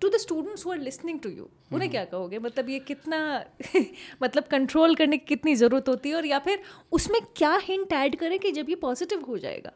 [0.00, 2.38] to the students who are listening to you उन्हें क्या कहोगे?
[2.38, 3.44] मतलब ये कितना
[4.22, 8.16] मतलब कंट्रोल करने की कितनी ज़रूरत होती है और या फिर उसमें क्या हिंट ऐड
[8.16, 9.72] करें कि जब ये पॉजिटिव हो जाएगा?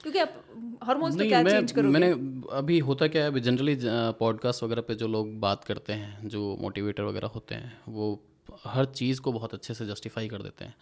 [0.00, 0.34] क्योंकि आप
[0.82, 1.88] हार्मोन्स तो क्या चेंज करोगे?
[1.88, 2.10] मैंने
[2.56, 3.78] अभी होता क्या है अभी जनरली
[4.20, 8.22] पॉडकास्ट वगैरह पे जो लोग बात करते हैं जो मोटिवेटर वगैरह होते हैं वो
[8.64, 10.74] हर चीज़ को बहुत अच्छे से जस्टिफाई कर देते हैं।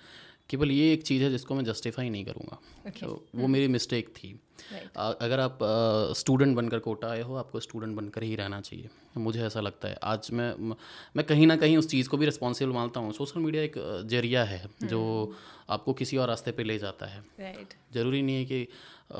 [0.50, 3.00] केवल ये एक चीज़ है जिसको मैं जस्टिफाई नहीं करूँगा। Okay.
[3.00, 4.96] तो वो मेरी मिस्टेक थी। Right.
[4.96, 5.58] अगर आप
[6.16, 9.98] स्टूडेंट बनकर कोटा आए हो आपको स्टूडेंट बनकर ही रहना चाहिए। मुझे ऐसा लगता है।
[10.02, 10.52] आज मैं
[11.16, 14.44] मैं कहीं ना कहीं उस चीज़ को भी रिस्पॉन्सिबल मानता हूँ। सोशल मीडिया एक ज़रिया
[14.44, 14.84] है hmm.
[14.84, 15.34] जो
[15.70, 18.66] आपको किसी और रास्ते पे ले जाता है। राइट ज़रूरी नहीं है कि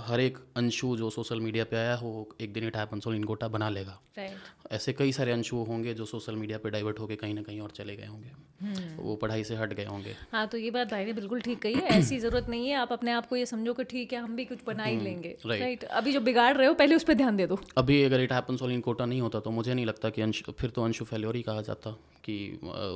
[0.07, 3.49] हर एक अंशु जो सोशल मीडिया पे आया हो एक दिन इट हैपन्स इन कोटा
[3.49, 7.35] बना लेगा। राइट ऐसे कई सारे अंशु होंगे जो सोशल मीडिया पे डाइवर्ट होके कहीं
[7.35, 8.31] ना कहीं और चले गए होंगे।
[8.65, 9.01] Hmm.
[9.01, 11.75] वो पढ़ाई से हट गए होंगे। हाँ तो ये बात भाई ने बिल्कुल ठीक कही
[11.75, 14.37] है। ऐसी ज़रूरत नहीं है। आप अपने आप को ये समझो कि ठीक है हम
[14.37, 15.61] भी कुछ बना ही लेंगे। Right.
[15.61, 18.33] राइट अभी जो बिगाड़ रहे हो पहले उस पर ध्यान दे दो। अभी अगर इट
[18.33, 21.37] हैपन्स इन कोटा नहीं होता तो मुझे नहीं लगता कि अंशु फिर तो अंशु फेल्योर
[21.37, 21.91] ही कहा जाता
[22.25, 22.37] कि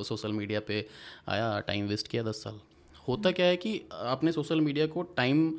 [0.09, 0.87] सोशल मीडिया पे
[1.29, 2.61] आया टाइम वेस्ट किया दस साल।
[3.09, 5.53] होता क्या है कि आपने सोशल मीडिया को टाइम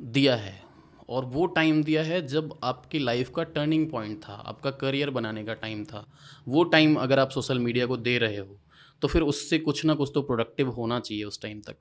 [0.00, 0.62] दिया है
[1.08, 5.44] और वो टाइम दिया है जब आपकी लाइफ का टर्निंग पॉइंट था आपका करियर बनाने
[5.44, 6.04] का टाइम था।
[6.48, 8.58] वो टाइम अगर आप सोशल मीडिया को दे रहे हो
[9.02, 11.76] तो फिर उससे कुछ ना कुछ तो प्रोडक्टिव होना चाहिए उस टाइम तक।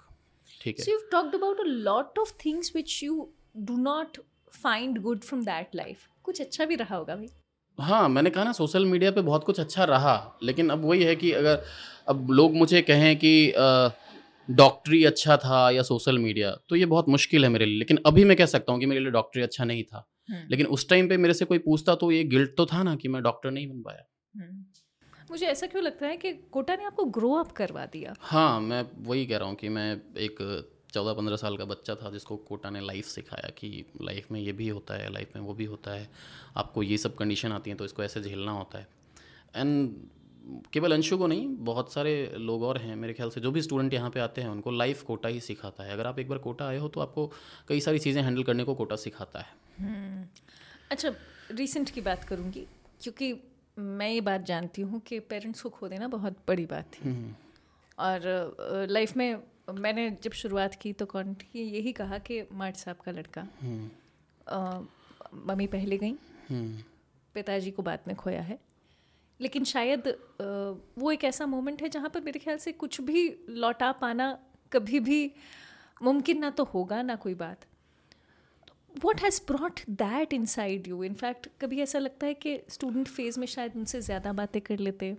[0.62, 0.86] ठीक है?
[0.86, 3.16] So you've talked about a lot of things which you
[3.66, 4.18] do not
[4.54, 6.08] find good from that life.
[6.24, 7.28] कुछ अच्छा भी रहा होगा भाई।
[7.80, 11.16] हाँ मैंने कहा ना सोशल मीडिया पे बहुत कुछ अच्छा रहा लेकिन अब वही है
[11.16, 11.64] कि अगर
[12.08, 13.54] अब लोग मुझे कहें कि
[14.50, 18.24] डॉक्टरी अच्छा था या सोशल मीडिया तो ये बहुत मुश्किल है मेरे लिए लेकिन अभी
[18.24, 21.18] मैं कह सकता हूँ कि मेरे लिए डॉक्टरी अच्छा नहीं था। लेकिन उस टाइम पे
[21.18, 23.82] मेरे से कोई पूछता तो ये गिल्ट तो था ना कि मैं डॉक्टर नहीं बन
[23.82, 24.06] पाया।
[25.32, 28.14] मुझे ऐसा क्यों लगता है कि कोटा ने आपको ग्रो अप करवा दिया?
[28.20, 30.38] हाँ मैं वही कह रहा हूँ कि मैं एक
[30.94, 34.52] चौदह पंद्रह साल का बच्चा था जिसको कोटा ने लाइफ सिखाया कि लाइफ में ये
[34.54, 36.10] भी होता है लाइफ में वो भी होता है।
[36.58, 38.88] आपको ये सब कंडीशन आती हैं तो इसको ऐसे झेलना होता है।
[39.56, 39.94] एंड
[40.74, 43.94] केवल अंशु को नहीं बहुत सारे लोग और हैं मेरे ख्याल से जो भी स्टूडेंट
[43.94, 46.68] यहाँ पे आते हैं उनको लाइफ कोटा ही सिखाता है। अगर आप एक बार कोटा
[46.68, 47.26] आए हो तो आपको
[47.68, 50.26] कई सारी चीज़ें हैंडल करने को कोटा सिखाता है। हम्म।
[50.92, 51.12] अच्छा
[51.52, 52.66] रिसेंट की बात करूँगी
[53.02, 53.34] क्योंकि
[53.78, 57.34] मैं ये बात जानती हूँ कि पेरेंट्स को खो देना बहुत बड़ी बात थी हम्म।
[58.00, 63.12] और लाइफ में मैंने जब शुरुआत की तो कौन यही कहा कि मार्ट साहब का
[63.12, 64.88] लड़का। हम्म।
[65.48, 66.14] मम्मी पहले गई।
[67.36, 68.60] पिताजी को बाद में खोया है।
[69.40, 70.08] लेकिन शायद
[70.98, 74.38] वो एक ऐसा मोमेंट है जहाँ पर मेरे ख्याल से कुछ भी लौटा पाना
[74.72, 75.32] कभी भी
[76.04, 77.66] मुमकिन ना तो होगा ना कोई बात।
[78.96, 83.48] What has brought that inside you in fact कभी ऐसा लगता है कि स्टूडेंट फ़ेज़ में
[83.48, 85.16] शायद उनसे ज़्यादा बातें कर लेते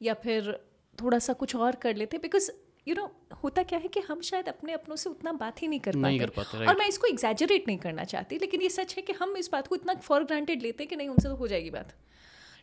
[0.00, 0.52] या फिर
[0.98, 2.18] थोड़ा सा कुछ और कर लेते?
[2.18, 2.50] बिकॉज़
[2.88, 3.10] यू नो
[3.42, 6.02] होता क्या है कि हम शायद अपने अपनों से उतना बात ही नहीं कर पाते,
[6.02, 9.12] नहीं कर पाते और मैं इसको एग्जैजरेट नहीं करना चाहती लेकिन ये सच है कि
[9.12, 11.70] हम इस बात को इतना फॉर ग्रांटेड लेते हैं कि नहीं उनसे तो हो जाएगी
[11.70, 11.94] बात।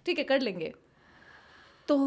[0.06, 0.74] ठीक है कर लेंगे।
[1.88, 1.98] तो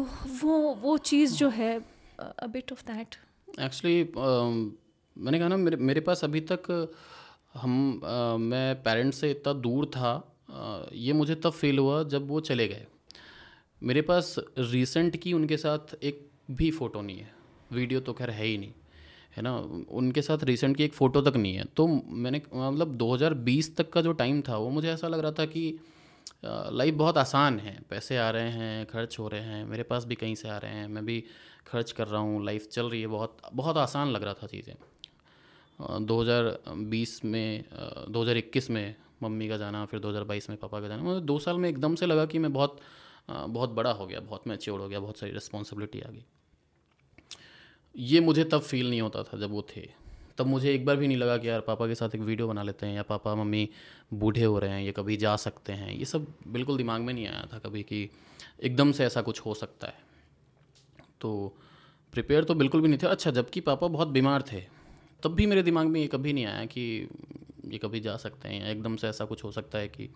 [0.41, 1.71] वो वो चीज़ जो है
[2.19, 3.15] a bit of that
[3.59, 4.03] actually
[5.15, 6.69] मैंने कहा ना मेरे मेरे पास अभी तक
[7.53, 10.11] हम uh, मैं पेरेंट्स से इतना दूर था
[10.49, 12.85] uh, ये मुझे तब फील हुआ जब वो चले गए।
[13.81, 17.38] मेरे पास रिसेंट की उनके साथ एक भी फ़ोटो नहीं है।
[17.71, 18.71] वीडियो तो खैर है ही नहीं,
[19.35, 19.55] है ना?
[19.91, 24.01] उनके साथ रिसेंट की एक फ़ोटो तक नहीं है। तो मैंने मतलब 2020 तक का
[24.01, 25.79] जो टाइम था, वो मुझे ऐसा लग रहा था कि
[26.45, 30.15] लाइफ बहुत आसान है। पैसे आ रहे हैं, खर्च हो रहे हैं, मेरे पास भी
[30.15, 31.23] कहीं से आ रहे हैं, मैं भी
[31.67, 34.75] खर्च कर रहा हूँ लाइफ चल रही है, बहुत बहुत आसान लग रहा था चीज़ें।
[36.05, 37.63] 2020 में
[38.09, 41.69] 2021 में मम्मी का जाना, फिर 2022 में पापा का जाना मुझे दो साल में
[41.69, 42.79] एकदम से लगा कि मैं बहुत
[43.29, 46.25] बहुत बड़ा हो गया, बहुत मैच्योर हो गया, बहुत सारी रिस्पॉन्सिबिलिटी आ गई।
[47.95, 49.87] ये मुझे तब फील नहीं होता था जब वो थे।
[50.37, 52.63] तब मुझे एक बार भी नहीं लगा कि यार पापा के साथ एक वीडियो बना
[52.63, 53.69] लेते हैं या पापा, मम्मी
[54.13, 57.27] बूढ़े हो रहे हैं, ये कभी जा सकते हैं। ये सब बिल्कुल दिमाग में नहीं
[57.27, 58.09] आया था कभी कि
[58.63, 60.07] एकदम से ऐसा कुछ हो सकता है।
[61.21, 61.57] तो
[62.13, 64.61] प्रिपेयर तो बिल्कुल भी नहीं थे। अच्छा जबकि पापा बहुत बीमार थे,
[65.23, 67.09] तब भी मेरे दिमाग में ये कभी नहीं आया कि
[67.65, 70.09] ये कभी जा सकते हैं या एकदम से ऐसा कुछ हो सकता है कि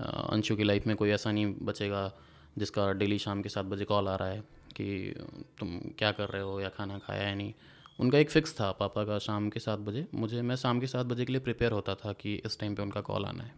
[0.00, 2.12] अंशु की लाइफ में कोई ऐसा नहीं बचेगा
[2.58, 4.42] जिसका डेली शाम के सात बजे कॉल आ रहा है।
[4.80, 5.14] कि
[5.58, 7.52] तुम क्या कर रहे हो या खाना खाया है नहीं।
[8.00, 11.06] उनका एक फ़िक्स था पापा का शाम के सात बजे। मुझे, मैं शाम के सात
[11.06, 13.52] बजे के लिए प्रिपेयर होता था कि इस टाइम पे उनका कॉल आना है।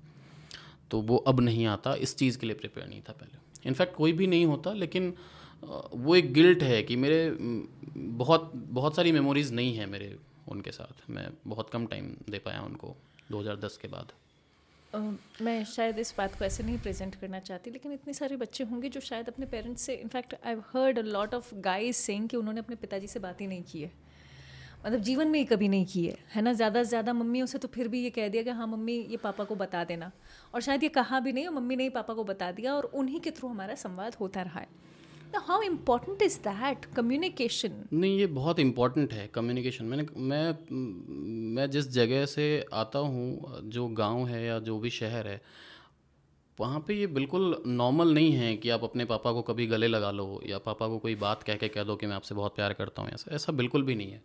[0.90, 4.12] तो वो अब नहीं आता, इस चीज़ के लिए प्रिपेयर नहीं था पहले। इनफैक्ट कोई
[4.12, 5.14] भी नहीं होता, लेकिन
[5.94, 7.30] वो एक गिल्ट है कि मेरे
[7.96, 10.16] बहुत बहुत सारी मेमोरीज़ नहीं है मेरे
[10.48, 12.96] उनके साथ। मैं बहुत कम टाइम दे पाया उनको
[13.32, 14.12] 2010 के बाद।
[14.94, 18.88] मैं शायद इस बात को ऐसे नहीं प्रेजेंट करना चाहती, लेकिन इतने सारे बच्चे होंगे
[18.88, 22.60] जो शायद अपने पेरेंट्स से in fact I heard a lot of guys saying कि उन्होंने
[22.60, 23.90] अपने पिताजी से बात ही नहीं की है।
[24.86, 26.52] मतलब जीवन में ही कभी नहीं की है है ना?
[26.52, 29.16] ज़्यादा से ज़्यादा मम्मियों से तो फिर भी ये कह दिया कि हाँ मम्मी ये
[29.16, 30.10] पापा को बता देना।
[30.54, 32.84] और शायद ये कहा भी नहीं और मम्मी ने ही पापा को बता दिया और
[32.94, 34.68] उन्हीं के थ्रू हमारा संवाद होता रहा है।
[35.38, 41.90] How important is that communication नहीं, ये बहुत इम्पोर्टेंट है कम्युनिकेशन मैंने, मैं मैं जिस
[41.92, 45.40] जगह से आता हूँ, जो गाँव है या जो भी शहर है,
[46.58, 50.10] वहाँ पे ये बिल्कुल नॉर्मल नहीं है कि आप अपने पापा को कभी गले लगा
[50.10, 52.72] लो या पापा को कोई बात कह के कह दो कि मैं आपसे बहुत प्यार
[52.72, 54.22] करता हूँ, ऐसा ऐसा बिल्कुल भी नहीं है।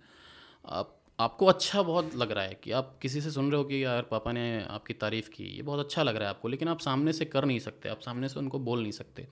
[0.65, 3.83] आप आपको अच्छा बहुत लग रहा है कि आप किसी से सुन रहे हो कि
[3.83, 6.79] यार पापा ने आपकी तारीफ़ की ये बहुत अच्छा लग रहा है आपको लेकिन आप
[6.79, 9.27] सामने से कर नहीं सकते आप सामने से उनको बोल नहीं सकते।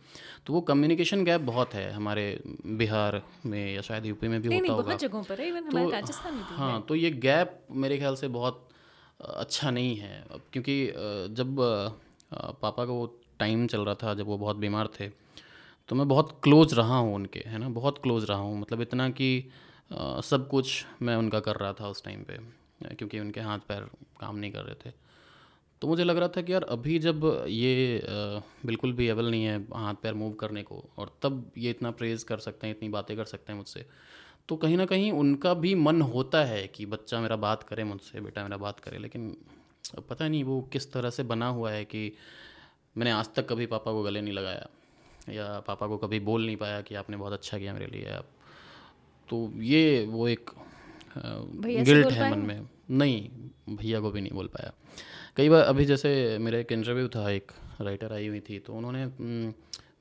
[0.46, 2.24] तो वो कम्युनिकेशन गैप बहुत है हमारे
[2.66, 5.70] बिहार में या शायद यूपी में भी नहीं, होता नहीं, होगा। जगहों पर है इवन
[5.70, 8.68] तो, राजस्थान में हाँ तो ये गैप मेरे ख्याल से बहुत
[9.20, 10.86] अच्छा नहीं है। क्योंकि
[11.36, 11.56] जब
[12.62, 13.06] पापा का वो
[13.40, 15.10] टाइम चल रहा था जब वो बहुत बीमार थे
[15.90, 17.70] तो मैं बहुत क्लोज रहा हूँ उनके है ना?
[17.72, 19.30] बहुत क्लोज रहा हूँ। मतलब इतना कि
[19.92, 22.38] सब कुछ मैं उनका कर रहा था उस टाइम पे,
[22.90, 24.94] क्योंकि उनके हाथ पैर काम नहीं कर रहे थे।
[25.82, 28.02] तो मुझे लग रहा था कि यार अभी जब ये
[28.66, 32.26] बिल्कुल भी एबल नहीं है हाथ पैर मूव करने को, और तब ये इतना प्रेज़
[32.26, 33.86] कर सकते हैं, इतनी बातें कर सकते हैं मुझसे
[34.50, 38.22] तो कहीं ना कहीं उनका भी मन होता है कि बच्चा मेरा बात करे मुझसे,
[38.22, 39.36] बेटा मेरा बात करे, लेकिन
[40.10, 42.12] पता नहीं वो किस तरह से बना हुआ है कि
[42.96, 44.68] मैंने आज तक कभी पापा को गले नहीं लगाया,
[45.30, 48.26] या पापा को कभी बोल नहीं पाया कि आपने बहुत अच्छा किया मेरे लिए, आप
[49.30, 50.50] तो ये वो एक
[51.18, 54.72] गिल्ट है मन में। नहीं भैया को भी नहीं बोल पाया।
[55.38, 57.52] कई बार अभी जैसे मेरा एक इंटरव्यू था एक
[57.82, 59.06] राइटर आई हुई थी तो उन्होंने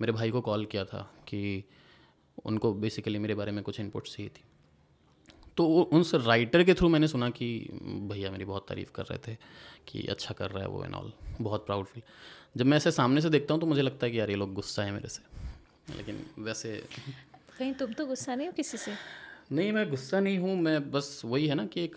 [0.00, 1.64] मेरे भाई को कॉल किया था कि
[2.44, 4.42] उनको बेसिकली मेरे बारे में कुछ इनपुट चाहिए थी।
[5.56, 7.46] तो उस राइटर के थ्रू मैंने सुना कि
[8.10, 9.36] भैया मेरी बहुत तारीफ़ कर रहे थे
[9.88, 12.02] कि अच्छा कर रहा है वो एंड ऑल बहुत प्राउड फील
[12.56, 14.52] जब मैं ऐसे सामने से देखता हूँ तो मुझे लगता है कि यार ये लोग
[14.54, 16.82] गुस्सा है मेरे से। लेकिन वैसे
[17.58, 18.92] कहीं तुम तो गुस्सा नहीं हो किसी से?
[19.52, 21.94] नहीं, मैं गुस्सा नहीं हूँ, मैं बस वही है ना कि एक,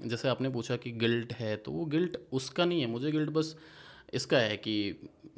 [0.00, 3.56] जैसे आपने पूछा कि गिल्ट है तो वो गिल्ट उसका नहीं है, मुझे गिल्ट बस
[4.14, 4.74] इसका है कि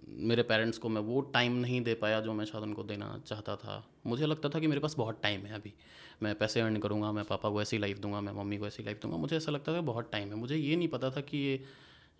[0.08, 3.56] मेरे पेरेंट्स को मैं वो टाइम नहीं दे पाया जो मैं शायद उनको देना चाहता
[3.56, 5.72] था। मुझे लगता था कि मेरे पास बहुत टाइम है अभी।
[6.22, 9.00] मैं पैसे अर्न करूँगा, मैं पापा को ऐसी लाइफ दूँगा, मैं मम्मी को ऐसी लाइफ
[9.02, 11.62] दूँगा, मुझे ऐसा लगता था बहुत टाइम है। मुझे ये नहीं पता था कि ये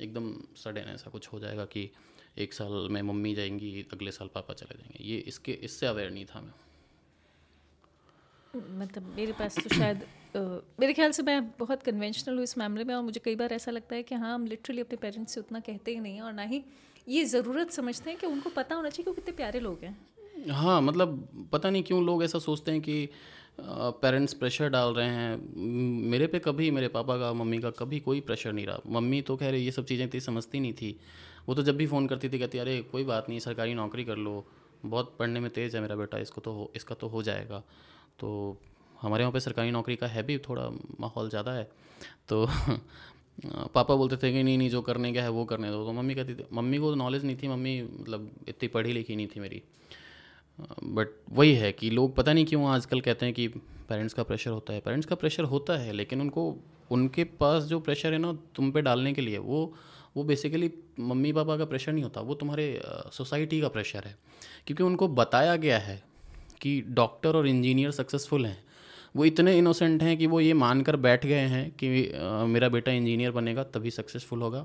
[0.01, 1.91] एकदम सडन ऐसा कुछ हो जाएगा कि
[2.39, 6.27] एक साल में मम्मी जाएँगी, अगले साल पापा चले जाएँगे। ये इसके, इससे अवेयर नहीं
[6.27, 6.53] था मैं।
[8.57, 10.05] मतलब मेरे पास तो शायद
[10.37, 13.53] uh, मेरे ख्याल से मैं बहुत कन्वेंशनल हूँ इस मामले में और मुझे कई बार
[13.53, 16.33] ऐसा लगता है कि हाँ हम लिटरली अपने पेरेंट्स से उतना कहते ही नहीं और
[16.33, 16.63] ना ही
[17.09, 19.97] ये ज़रूरत समझते हैं कि उनको पता होना चाहिए कि वो कितने प्यारे लोग हैं।
[20.51, 23.09] हाँ मतलब पता नहीं क्यों लोग ऐसा सोचते हैं कि
[23.61, 25.57] पेरेंट्स प्रेशर डाल रहे हैं।
[26.11, 29.39] मेरे पे कभी मेरे पापा का मम्मी का कभी कोई प्रेशर नहीं रहा। मम्मी तो
[29.43, 30.99] रही ये सब चीज़ें इतनी समझती नहीं थी।
[31.49, 34.17] वो तो जब भी फ़ोन करती थी कहती अरे कोई बात नहीं सरकारी नौकरी कर
[34.17, 34.45] लो।
[34.87, 37.63] बहुत पढ़ने में तेज़ है मेरा बेटा इसको तो हो इसका तो हो जाएगा।
[38.19, 38.61] तो
[39.03, 41.71] हमारे यहाँ पे सरकारी नौकरी का है भी, थोड़ा माहौल ज़्यादा है।
[42.29, 42.47] तो
[43.47, 46.15] पापा बोलते थे कि नहीं नहीं, जो करने का है वो करने दो। तो मम्मी
[46.15, 49.63] कहती थी, मम्मी को नॉलेज नहीं थी, मम्मी मतलब इतनी पढ़ी लिखी नहीं थी मेरी।
[50.85, 53.49] बट वही है कि लोग पता नहीं क्यों आजकल कहते हैं कि
[53.89, 56.57] पेरेंट्स का प्रेशर होता है। पेरेंट्स का प्रेशर होता है, लेकिन उनको,
[56.91, 59.75] उनके पास जो प्रेशर है ना तुम पे डालने के लिए, वो
[60.17, 64.19] वो बेसिकली मम्मी पापा का प्रेशर नहीं होता, वो तुम्हारे सोसाइटी का प्रेशर है।
[64.67, 66.08] क्योंकि उनको बताया गया है
[66.61, 68.63] कि डॉक्टर और इंजीनियर सक्सेसफुल हैं।
[69.17, 72.93] वो इतने इनोसेंट हैं कि वो ये मानकर बैठ गए हैं कि आ, मेरा बेटा
[72.93, 74.65] इंजीनियर बनेगा तभी सक्सेसफुल होगा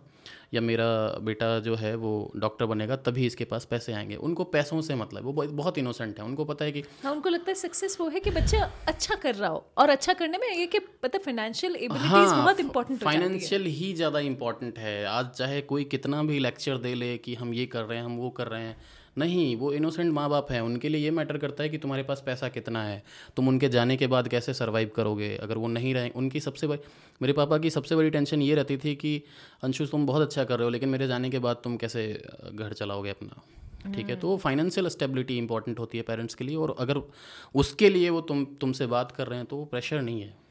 [0.53, 0.85] या मेरा
[1.21, 5.23] बेटा जो है वो डॉक्टर बनेगा तभी इसके पास पैसे आएँगे। उनको पैसों से मतलब
[5.25, 8.19] वो बहुत इनोसेंट है। उनको पता है कि हाँ उनको लगता है सक्सेस वो है
[8.19, 12.41] कि बच्चा अच्छा कर रहा हो और अच्छा करने में ये कि पता फाइनेंशियल हाँ,
[12.41, 17.17] बहुत इंपॉर्टेंट फाइनेंशियल ही ज़्यादा इंपॉर्टेंट है। आज चाहे कोई कितना भी लेक्चर दे ले
[17.17, 18.77] कि हम ये कर रहे हैं हम वो कर रहे हैं
[19.17, 22.23] नहीं, वो इनोसेंट माँ बाप हैं, उनके लिए ये मैटर करता है कि तुम्हारे पास
[22.25, 23.03] पैसा कितना है।
[23.35, 25.35] तुम उनके जाने के बाद कैसे सर्वाइव करोगे?
[25.35, 26.79] अगर वो नहीं रहे, उनकी सबसे बड़ी,
[27.21, 29.23] मेरे पापा की सबसे बड़ी टेंशन ये रहती थी कि
[29.63, 32.73] अंशु तुम बहुत अच्छा कर रहे हो, लेकिन मेरे जाने के बाद तुम कैसे घर
[32.73, 33.41] चलाओगे अपना?
[33.95, 34.15] ठीक है?
[34.15, 37.01] तो फाइनेंशियल स्टेबिलिटी इंपॉर्टेंट होती है पेरेंट्स के लिए और अगर
[37.55, 40.42] उसके लिए वो तुम, तुमसे बात कर रहे हैं तो वो प्रेशर नहीं है।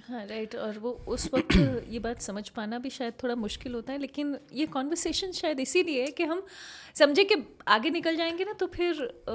[0.00, 1.56] हाँ राइट और वो उस वक्त
[1.88, 6.02] ये बात समझ पाना भी शायद थोड़ा मुश्किल होता है लेकिन ये कॉन्वर्सेशन शायद इसीलिए
[6.02, 6.46] है कि हम
[6.94, 7.34] समझे कि
[7.68, 9.32] आगे निकल जाएँगे ना तो फिर आ,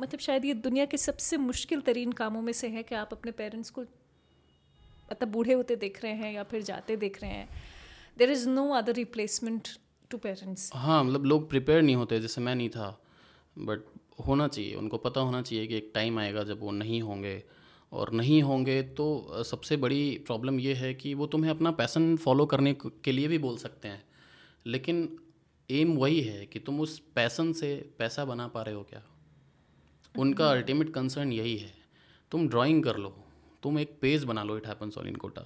[0.00, 3.32] मतलब शायद ये दुनिया के सबसे मुश्किल तरीन कामों में से है कि आप अपने
[3.32, 3.82] पेरेंट्स को
[5.12, 7.48] मतलब बूढ़े होते देख रहे हैं या फिर जाते देख रहे हैं।
[8.18, 9.68] There is no other replacement
[10.10, 13.02] to parents हाँ मतलब लोग प्रिपेयर नहीं होते जैसे मैं नहीं था
[13.58, 13.80] बट
[14.26, 17.42] होना चाहिए उनको पता होना चाहिए कि एक टाइम आएगा जब वो नहीं होंगे।
[17.92, 22.46] और नहीं होंगे तो सबसे बड़ी प्रॉब्लम ये है कि वो तुम्हें अपना पैसन फॉलो
[22.46, 22.74] करने
[23.04, 24.04] के लिए भी बोल सकते हैं।
[24.66, 25.08] लेकिन
[25.68, 29.02] एम वही है कि तुम उस पैसन से पैसा बना पा रहे हो क्या?
[30.14, 31.72] उनका अल्टीमेट हम्म। कंसर्न यही है।
[32.32, 33.14] तुम ड्राइंग कर लो
[33.62, 35.42] तुम एक पेज बना लो it happens all in Kota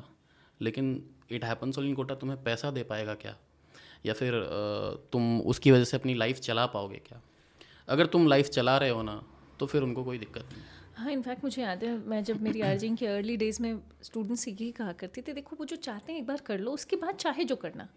[0.61, 3.36] लेकिन it happens all in Kota तुम्हें पैसा दे पाएगा क्या?
[4.07, 4.32] या फिर
[5.12, 7.20] तुम उसकी वजह से अपनी लाइफ चला पाओगे क्या?
[7.88, 9.22] अगर तुम लाइफ चला रहे हो ना
[9.61, 10.62] तो फिर उनको कोई दिक्कत नहीं।
[10.97, 14.70] हाँ इनफैक्ट मुझे याद है मैं जब मेरी आर्जिंग के अर्ली डेज़ में स्टूडेंट्स यही
[14.72, 17.45] कहा करते थे देखो वो जो चाहते हैं एक बार कर लो उसके बाद चाहे
[17.45, 17.88] जो करना।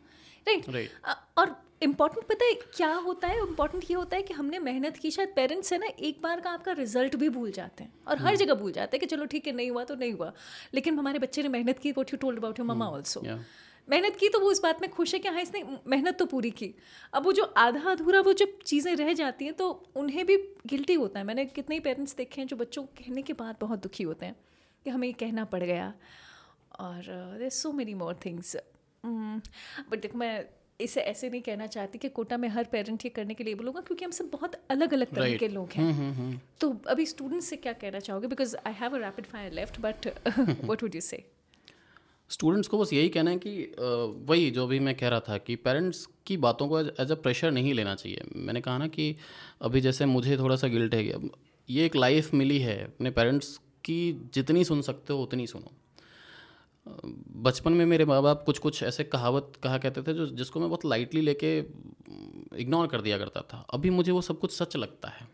[0.47, 0.75] Right right?
[0.75, 1.17] right.
[1.37, 3.37] और इंपॉर्टेंट पता है क्या होता है?
[3.37, 6.51] इंपॉर्टेंट ये होता है कि हमने मेहनत की शायद पेरेंट्स है ना एक बार का
[6.51, 9.25] आपका रिज़ल्ट भी भूल जाते हैं। और हर हम्म। जगह भूल जाते हैं कि चलो
[9.25, 10.33] ठीक है नहीं हुआ तो नहीं हुआ।
[10.73, 13.21] लेकिन हमारे बच्चे ने मेहनत की what you told about your mama also
[13.87, 16.51] मेहनत की तो वो इस बात में खुश है कि हाँ इसने मेहनत तो पूरी
[16.51, 16.73] की।
[17.13, 20.93] अब वो जो आधा अधूरा वो जब चीज़ें रह जाती हैं तो उन्हें भी गिल्टी
[20.93, 23.83] होता है। मैंने कितने ही पेरेंट्स देखे हैं जो बच्चों को कहने के बाद बहुत
[23.83, 24.35] दुखी होते हैं
[24.85, 25.93] कि हमें ये कहना पड़ गया
[26.79, 27.03] और
[27.39, 28.55] there so many more things
[29.03, 30.45] but देखो मैं
[30.79, 33.81] इसे ऐसे नहीं कहना चाहती कि कोटा में हर पेरेंट ये करने के लिए बोलूँगा
[33.81, 35.39] क्योंकि हम सब बहुत अलग अलग तरह right.
[35.39, 38.27] के लोग हैं। हम्म। तो अभी स्टूडेंट्स से क्या कहना चाहोगे?
[38.27, 40.07] Because I have a rapid fire left but
[40.65, 41.23] what would you say
[42.29, 43.75] students को बस यही कहना है कि
[44.29, 47.51] वही जो भी मैं कह रहा था कि पेरेंट्स की बातों को एज अ प्रेशर
[47.51, 49.15] नहीं लेना चाहिए। मैंने कहा ना कि
[49.61, 51.29] अभी जैसे मुझे थोड़ा सा गिल्ट है कि
[51.69, 55.71] ये एक लाइफ मिली है, अपने पेरेंट्स की जितनी सुन सकते हो उतनी सुनो।
[57.43, 60.69] बचपन में मेरे माँ बाप कुछ कुछ ऐसे कहावत, कहा कहते थे जो, जिसको मैं
[60.69, 61.57] बहुत लाइटली लेके,
[62.61, 65.27] इग्नोर कर दिया करता था। अभी मुझे वो सब कुछ सच लगता है।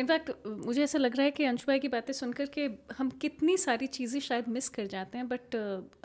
[0.00, 3.56] इनफैक्ट मुझे ऐसा लग रहा है कि अंशु भाई की बातें सुनकर के हम कितनी
[3.56, 5.54] सारी चीज़ें शायद मिस कर जाते हैं बट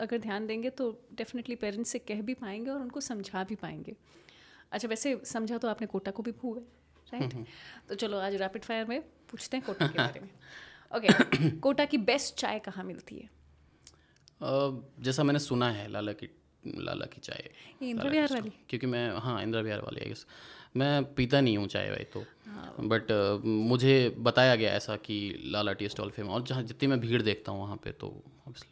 [0.00, 3.96] अगर ध्यान देंगे तो डेफिनेटली पेरेंट्स से कह भी पाएँगे और उनको समझा भी पाएँगे।
[4.72, 6.62] अच्छा वैसे समझा तो आपने कोटा को भी भू है
[7.12, 7.46] राइट
[7.88, 10.28] तो चलो आज रैपिड फायर में पूछते हैं कोटा के बारे में।
[10.92, 13.28] ओके okay, कोटा की बेस्ट चाय कहाँ मिलती है?
[15.00, 16.28] जैसा मैंने सुना है लाला की
[16.66, 17.50] लाला की चाय।
[17.82, 20.14] इंदिरा बिहार वाली। क्योंकि मैं हाँ इंदिरा बिहार वाली है
[20.76, 22.24] मैं पीता नहीं हूँ चाय भाई तो।
[22.80, 27.00] बट uh, मुझे बताया गया ऐसा कि लाला टी स्टॉल फ़ेमस और जहाँ जितनी मैं
[27.00, 28.08] भीड़ देखता हूँ वहाँ पे तो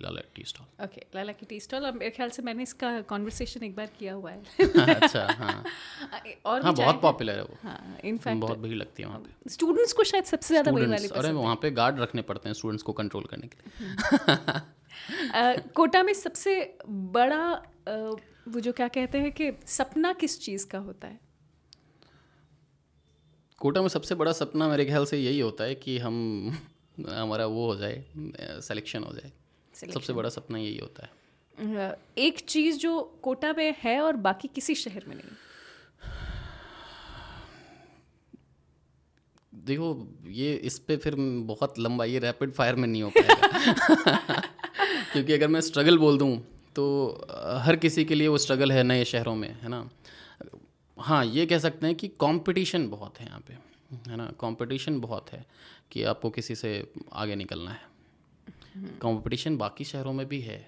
[0.02, 0.84] Lala tea stall.
[0.84, 4.30] Okay Lala की टी स्टॉल मेरे ख्याल से मैंने इसका कॉन्वर्सेशन एक बार किया हुआ
[4.30, 4.42] है।
[4.94, 5.64] अच्छा हाँ।
[6.46, 9.92] और हाँ बहुत पॉपुलर है। वो। हाँ इनफैक्ट बहुत भीड़ लगती है वहाँ पे। स्टूडेंट्स
[9.92, 12.92] को शायद सबसे ज़्यादा वही वाली अरे वहाँ पे गार्ड रखने पड़ते हैं स्टूडेंट्स को
[12.92, 17.42] कंट्रोल करने के लिए। कोटा में सबसे बड़ा
[18.48, 21.23] वो जो क्या कहते हैं कि सपना किस चीज़ का होता है?
[23.64, 26.48] कोटा में सबसे बड़ा सपना मेरे ख्याल से यही होता है कि हम
[27.08, 28.04] हमारा वो हो जाए
[28.40, 29.32] सिलेक्शन हो जाए।
[29.72, 29.94] Selection.
[29.94, 34.74] सबसे बड़ा सपना यही होता है। एक चीज़ जो कोटा में है और बाकी किसी
[34.74, 35.28] शहर में नहीं?
[39.54, 43.46] देखो ये इस पे फिर बहुत लंबा ये रैपिड फायर में नहीं हो पाएगा।
[45.12, 46.38] क्योंकि अगर मैं स्ट्रगल बोल दूँ
[46.76, 47.10] तो
[47.58, 49.90] हर किसी के लिए वो स्ट्रगल है नए शहरों में है ना?
[50.96, 53.54] हाँ ये कह सकते हैं कि कंपटीशन बहुत है यहाँ पे
[54.10, 54.26] है ना?
[54.40, 55.44] कंपटीशन बहुत है
[55.92, 56.70] कि आपको किसी से
[57.12, 57.92] आगे निकलना है।
[59.02, 60.66] कंपटीशन बाकी शहरों में भी है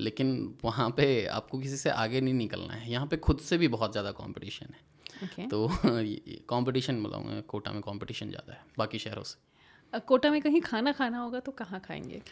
[0.00, 0.32] लेकिन
[0.64, 3.92] वहाँ पे आपको किसी से आगे नहीं निकलना है। यहाँ पे खुद से भी बहुत
[3.92, 4.88] ज़्यादा कंपटीशन है।
[5.24, 5.68] ओके तो
[6.48, 11.18] कंपटीशन बताऊँगा कोटा में कंपटीशन ज़्यादा है बाकी शहरों से। कोटा में कहीं खाना खाना
[11.18, 12.22] होगा तो कहाँ खाएँगे?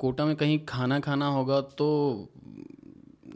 [0.00, 1.88] कोटा में कहीं खाना खाना होगा तो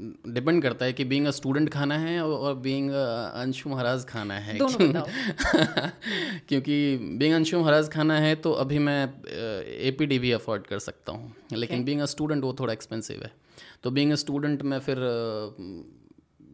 [0.00, 4.58] डिपेंड करता है कि बीइंग अ स्टूडेंट खाना है और, बीइंग अंशु महाराज खाना है।
[4.58, 5.08] क्यों-
[6.48, 9.22] क्योंकि बीइंग अंशु महाराज खाना है तो अभी मैं
[9.64, 13.22] ए पी डी भी अफोर्ड कर सकता हूँ। लेकिन बीइंग अ स्टूडेंट वो थोड़ा एक्सपेंसिव
[13.22, 13.32] है।
[13.82, 14.96] तो बीइंग अ स्टूडेंट मैं फिर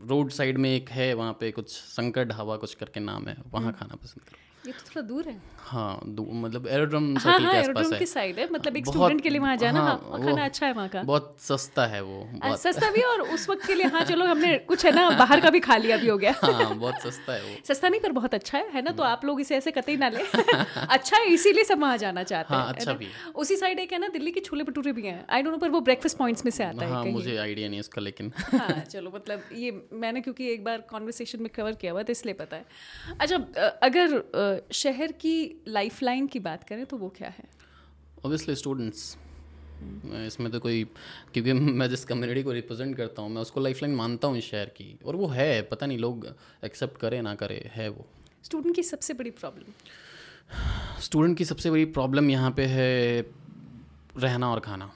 [0.08, 3.72] रोड साइड में एक है वहाँ पे कुछ शंकर ढाबा कुछ करके नाम है वहाँ
[3.72, 7.92] खाना पसंद करूँ। ये तो थोड़ा दूर है। हाँ मतलब एरोड्रम हाँ हाँ के आसपास
[7.92, 10.66] है। की साइड है मतलब एक स्टूडेंट के लिए वहाँ जाना हाँ, हाँ, खाना अच्छा
[10.66, 13.86] है वहाँ का। बहुत सस्ता है वो बहुत। सस्ता भी और उस वक्त के लिए
[13.86, 16.74] हाँ चलो हमने कुछ है ना बाहर का भी खा लिया भी हो गया। हाँ
[16.74, 19.40] बहुत सस्ता है वो। सस्ता नहीं पर बहुत अच्छा है है ना तो आप लोग
[19.40, 20.22] इसे ऐसे कतई ना ले।
[20.88, 23.98] अच्छा है इसीलिए सब वहाँ जाना चाहते हाँ, हैं अच्छा भी उसी साइड एक है
[23.98, 26.50] ना दिल्ली के छोले भटूरे भी हैं। आई डोंट नो पर वो ब्रेकफास्ट पॉइंट्स में
[26.52, 30.50] से आता है हाँ मुझे आइडिया नहीं उसका लेकिन। हाँ चलो मतलब ये मैंने क्योंकि
[30.52, 32.64] एक बार कॉन्वर्सेशन में कवर किया हुआ था इसलिए पता है।
[33.20, 33.36] अच्छा
[33.82, 37.44] अगर शहर की लाइफ लाइन की बात करें तो वो क्या है?
[38.24, 39.16] ऑब्वियसली स्टूडेंट्स
[40.16, 40.84] इसमें तो कोई
[41.32, 44.68] क्योंकि मैं जिस कम्युनिटी को रिप्रेजेंट करता हूँ मैं उसको लाइफलाइन मानता हूँ इस शहर
[44.76, 46.26] की। और वो है पता नहीं लोग
[46.64, 48.06] एक्सेप्ट करें ना करें है वो।
[48.44, 49.72] स्टूडेंट की सबसे बड़ी प्रॉब्लम
[51.02, 53.20] स्टूडेंट की सबसे बड़ी प्रॉब्लम यहाँ पे है
[54.18, 54.90] रहना और खाना।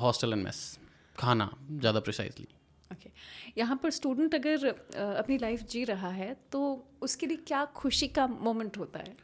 [0.00, 0.78] हॉस्टल एंड मेस
[1.16, 2.48] खाना ज़्यादा प्रिसाइजली
[2.90, 3.10] ओके
[3.58, 4.66] यहाँ पर स्टूडेंट अगर
[4.96, 6.60] अपनी लाइफ जी रहा है तो
[7.02, 9.16] उसके लिए क्या खुशी का मोमेंट होता है?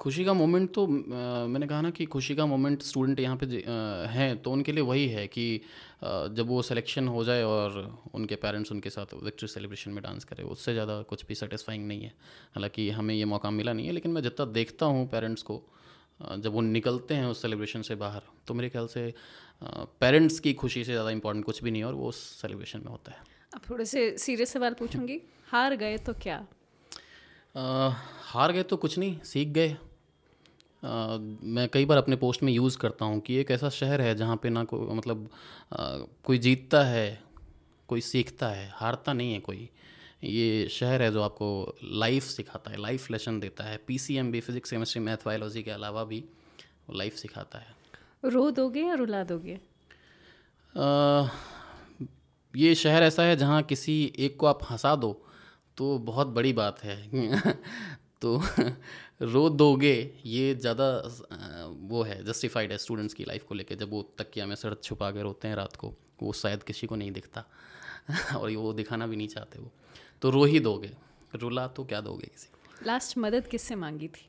[0.00, 3.46] खुशी का मोमेंट तो अ, मैंने कहा ना कि खुशी का मोमेंट स्टूडेंट यहाँ पे
[4.10, 5.46] हैं तो उनके लिए वही है कि
[6.02, 7.78] अ, जब वो सिलेक्शन हो जाए और
[8.14, 12.02] उनके पेरेंट्स उनके साथ विक्ट्री सेलिब्रेशन में डांस करें उससे ज़्यादा कुछ भी सेटिस्फाइंग नहीं
[12.02, 12.12] है।
[12.54, 15.62] हालाँकि हमें ये मौका मिला नहीं है लेकिन मैं जितना देखता हूँ पेरेंट्स को
[16.22, 19.12] जब वो निकलते हैं उस सेलिब्रेशन से बाहर तो मेरे ख्याल से
[20.00, 22.90] पेरेंट्स की खुशी से ज़्यादा इंपॉर्टेंट कुछ भी नहीं है और वो उस सेलिब्रेशन में
[22.90, 23.18] होता है।
[23.54, 26.38] अब थोड़े से सीरियस सवाल पूछूँगी। हार गए तो क्या?
[27.56, 27.90] अ,
[28.22, 32.78] हार गए तो कुछ नहीं सीख गए। अ, मैं कई बार अपने पोस्ट में यूज़
[32.78, 35.30] करता हूँ कि एक ऐसा शहर है जहाँ पे ना को मतलब
[35.72, 35.76] अ,
[36.24, 37.22] कोई जीतता है
[37.88, 39.70] कोई सीखता है हारता नहीं है कोई।
[40.24, 44.32] ये शहर है जो आपको लाइफ सिखाता है लाइफ लेसन देता है। P C M
[44.32, 46.24] B physics chemistry math biology के अलावा भी
[46.90, 47.74] लाइफ सिखाता है।
[48.24, 49.60] रो दोगे या रुला दोगे?
[50.74, 51.28] अ,
[52.56, 55.25] ये शहर ऐसा है जहाँ किसी एक को आप हंसा दो
[55.78, 56.96] तो बहुत बड़ी बात है।
[58.20, 58.42] तो
[59.22, 61.02] रो दोगे ये ज़्यादा
[61.80, 65.10] वो है जस्टिफाइड है स्टूडेंट्स की लाइफ को लेके। जब वो तकिया में सर छुपा
[65.10, 67.44] के रोते हैं रात को वो शायद किसी को नहीं दिखता।
[68.36, 69.70] और वो दिखाना भी नहीं चाहते वो।
[70.22, 70.90] तो रो ही दोगे।
[71.34, 72.86] रुला तो क्या दोगे किसी को?
[72.86, 74.28] लास्ट मदद किससे मांगी थी?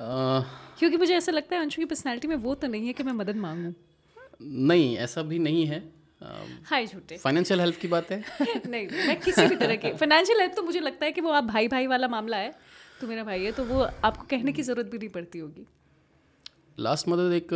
[0.00, 0.40] अ,
[0.78, 3.12] क्योंकि मुझे ऐसा लगता है अंशु की पर्सनैलिटी में वो तो नहीं है कि मैं
[3.12, 3.74] मदद मांगूँ।
[4.42, 8.22] नहीं ऐसा भी नहीं है। हाय झूठे। फाइनेंशियल हेल्प की बात है?
[8.66, 11.44] नहीं मैं किसी भी तरह की फाइनेंशियल हेल्प तो मुझे लगता है कि वो आप
[11.44, 12.54] भाई भाई वाला मामला है
[13.00, 15.66] तो मेरा भाई है तो वो आपको कहने की ज़रूरत भी नहीं पड़ती होगी।
[16.78, 17.48] लास्ट मदद एक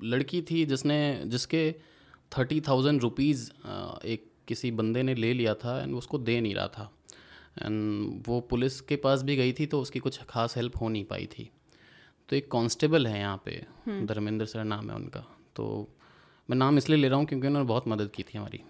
[0.00, 1.70] लड़की थी जिसने जिसके
[2.32, 3.50] थर्टी थाउज़ेंड रुपीज़
[4.06, 6.90] एक किसी बंदे ने ले लिया था एंड उसको दे नहीं रहा था।
[7.62, 11.04] एंड वो पुलिस के पास भी गई थी तो उसकी कुछ खास हेल्प हो नहीं
[11.04, 11.50] पाई थी।
[12.28, 13.56] तो एक कांस्टेबल है यहाँ पे।
[14.06, 15.20] धर्मेंद्र सर नाम है उनका।
[15.56, 15.66] तो
[16.50, 18.60] मैं नाम इसलिए ले रहा हूँ क्योंकि उन्होंने बहुत मदद की थी हमारी।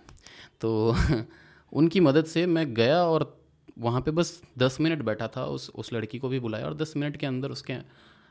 [0.61, 0.97] तो
[1.73, 3.43] उनकी मदद से मैं गया और
[3.79, 6.93] वहाँ पे बस दस मिनट बैठा था उस उस लड़की को भी बुलाया और दस
[6.97, 7.77] मिनट के अंदर उसके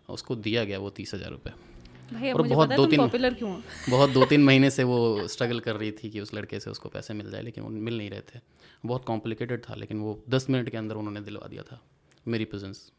[0.09, 4.43] उसको दिया गया वो तीस हज़ार रुपये और बहुत दो तीन क्यों बहुत दो तीन
[4.43, 7.41] महीने से वो स्ट्रगल कर रही थी कि उस लड़के से उसको पैसे मिल जाए
[7.41, 8.39] लेकिन वो मिल नहीं रहे थे।
[8.85, 11.81] बहुत कॉम्प्लिकेटेड था लेकिन वो दस मिनट के अंदर उन्होंने दिलवा दिया था
[12.27, 12.91] मेरी प्रेजेंस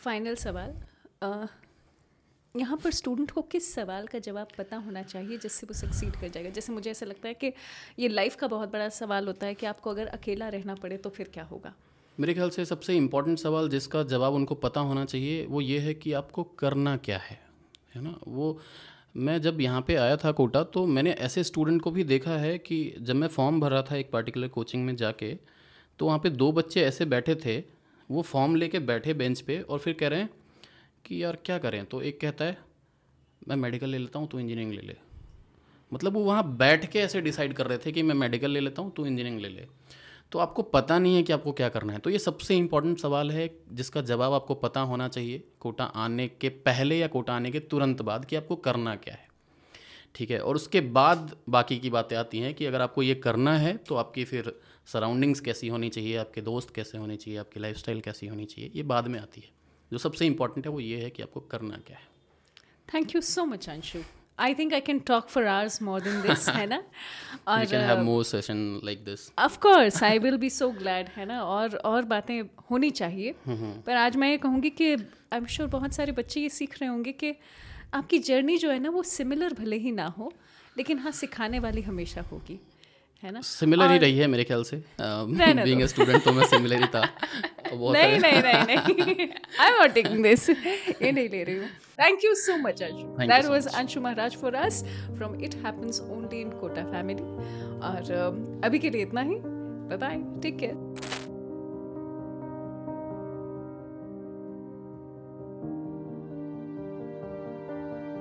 [0.00, 0.74] फाइनल सवाल
[2.56, 6.28] यहाँ पर स्टूडेंट को किस सवाल का जवाब पता होना चाहिए जिससे वो सक्सीड कर
[6.28, 6.50] जाएगा?
[6.50, 7.52] जैसे मुझे ऐसा लगता है कि
[7.98, 11.10] ये लाइफ का बहुत बड़ा सवाल होता है कि आपको अगर अकेला रहना पड़े तो
[11.10, 11.74] फिर क्या होगा?
[12.20, 15.94] मेरे ख्याल से सबसे इम्पोर्टेंट सवाल जिसका जवाब उनको पता होना चाहिए वो ये है
[15.94, 17.40] कि आपको करना क्या है
[17.94, 18.18] है ना?
[18.28, 18.60] वो
[19.16, 22.58] मैं जब यहाँ पे आया था कोटा तो मैंने ऐसे स्टूडेंट को भी देखा है
[22.58, 25.34] कि जब मैं फॉर्म भर था एक पर्टिकुलर कोचिंग में जाके
[25.98, 27.62] तो वहाँ पे दो बच्चे ऐसे बैठे थे,
[28.10, 30.30] वो फॉर्म लेके बैठे बेंच पे और फिर कह रहे हैं
[31.04, 31.84] कि यार क्या करें?
[31.86, 32.58] तो एक कहता है,
[33.48, 34.96] मैं मेडिकल ले लेता हूँ, तू इंजीनियरिंग ले ले।
[35.92, 38.82] मतलब वो वहाँ बैठ के ऐसे डिसाइड कर रहे थे कि मैं मेडिकल ले लेता
[38.82, 39.66] हूँ, तू इंजीनियरिंग ले ले।
[40.32, 43.30] तो आपको पता नहीं है कि आपको क्या करना है। तो ये सबसे इम्पोर्टेंट सवाल
[43.30, 47.60] है जिसका जवाब आपको पता होना चाहिए, कोटा आने के पहले या कोटा आने के
[47.60, 49.28] तुरंत बाद कि आपको करना क्या है।
[50.14, 50.38] ठीक है?
[50.38, 53.94] और उसके बाद बाकी की बातें आती हैं कि अगर आपको ये करना है तो
[53.94, 54.52] आपकी फिर
[54.86, 58.82] सराउंडिंग्स कैसी होनी चाहिए, आपके दोस्त कैसे होने चाहिए, आपकी लाइफस्टाइल कैसी होनी चाहिए, ये
[58.82, 59.61] बाद में आती है।
[59.92, 62.10] जो सबसे इम्पोर्टेंट है वो ये है कि आपको करना क्या है।
[62.94, 63.98] Thank you so much Anshu
[64.38, 66.76] I think I can talk for hours more than this है ना?
[66.76, 71.26] You can have more session like this of course I will be so glad है
[71.26, 71.42] ना?
[71.42, 72.40] और और बातें
[72.70, 76.48] होनी चाहिए। पर आज मैं ये कहूँगी कि आई एम श्योर बहुत सारे बच्चे ये
[76.48, 77.34] सीख रहे होंगे कि
[77.94, 80.32] आपकी जर्नी जो है ना वो सिमिलर भले ही ना हो
[80.78, 82.60] लेकिन हाँ सिखाने वाली हमेशा होगी।
[83.22, 83.40] है ना?
[83.40, 87.02] सिमिलर ही रही है मेरे ख्याल से। बीइंग अ स्टूडेंट तो मैं सिमिलर ही था।
[87.72, 89.26] नहीं नहीं नहीं नहीं।
[89.60, 91.68] I am not taking this ये नहीं ले रही हूँ।
[92.00, 93.74] Thank you so much Anshu Thank you that so was much.
[93.78, 94.82] Anshu Maharaj for us
[95.16, 97.22] from it happens only in Kota family
[97.88, 100.74] और um, अभी के लिए इतना ही। Bye bye take care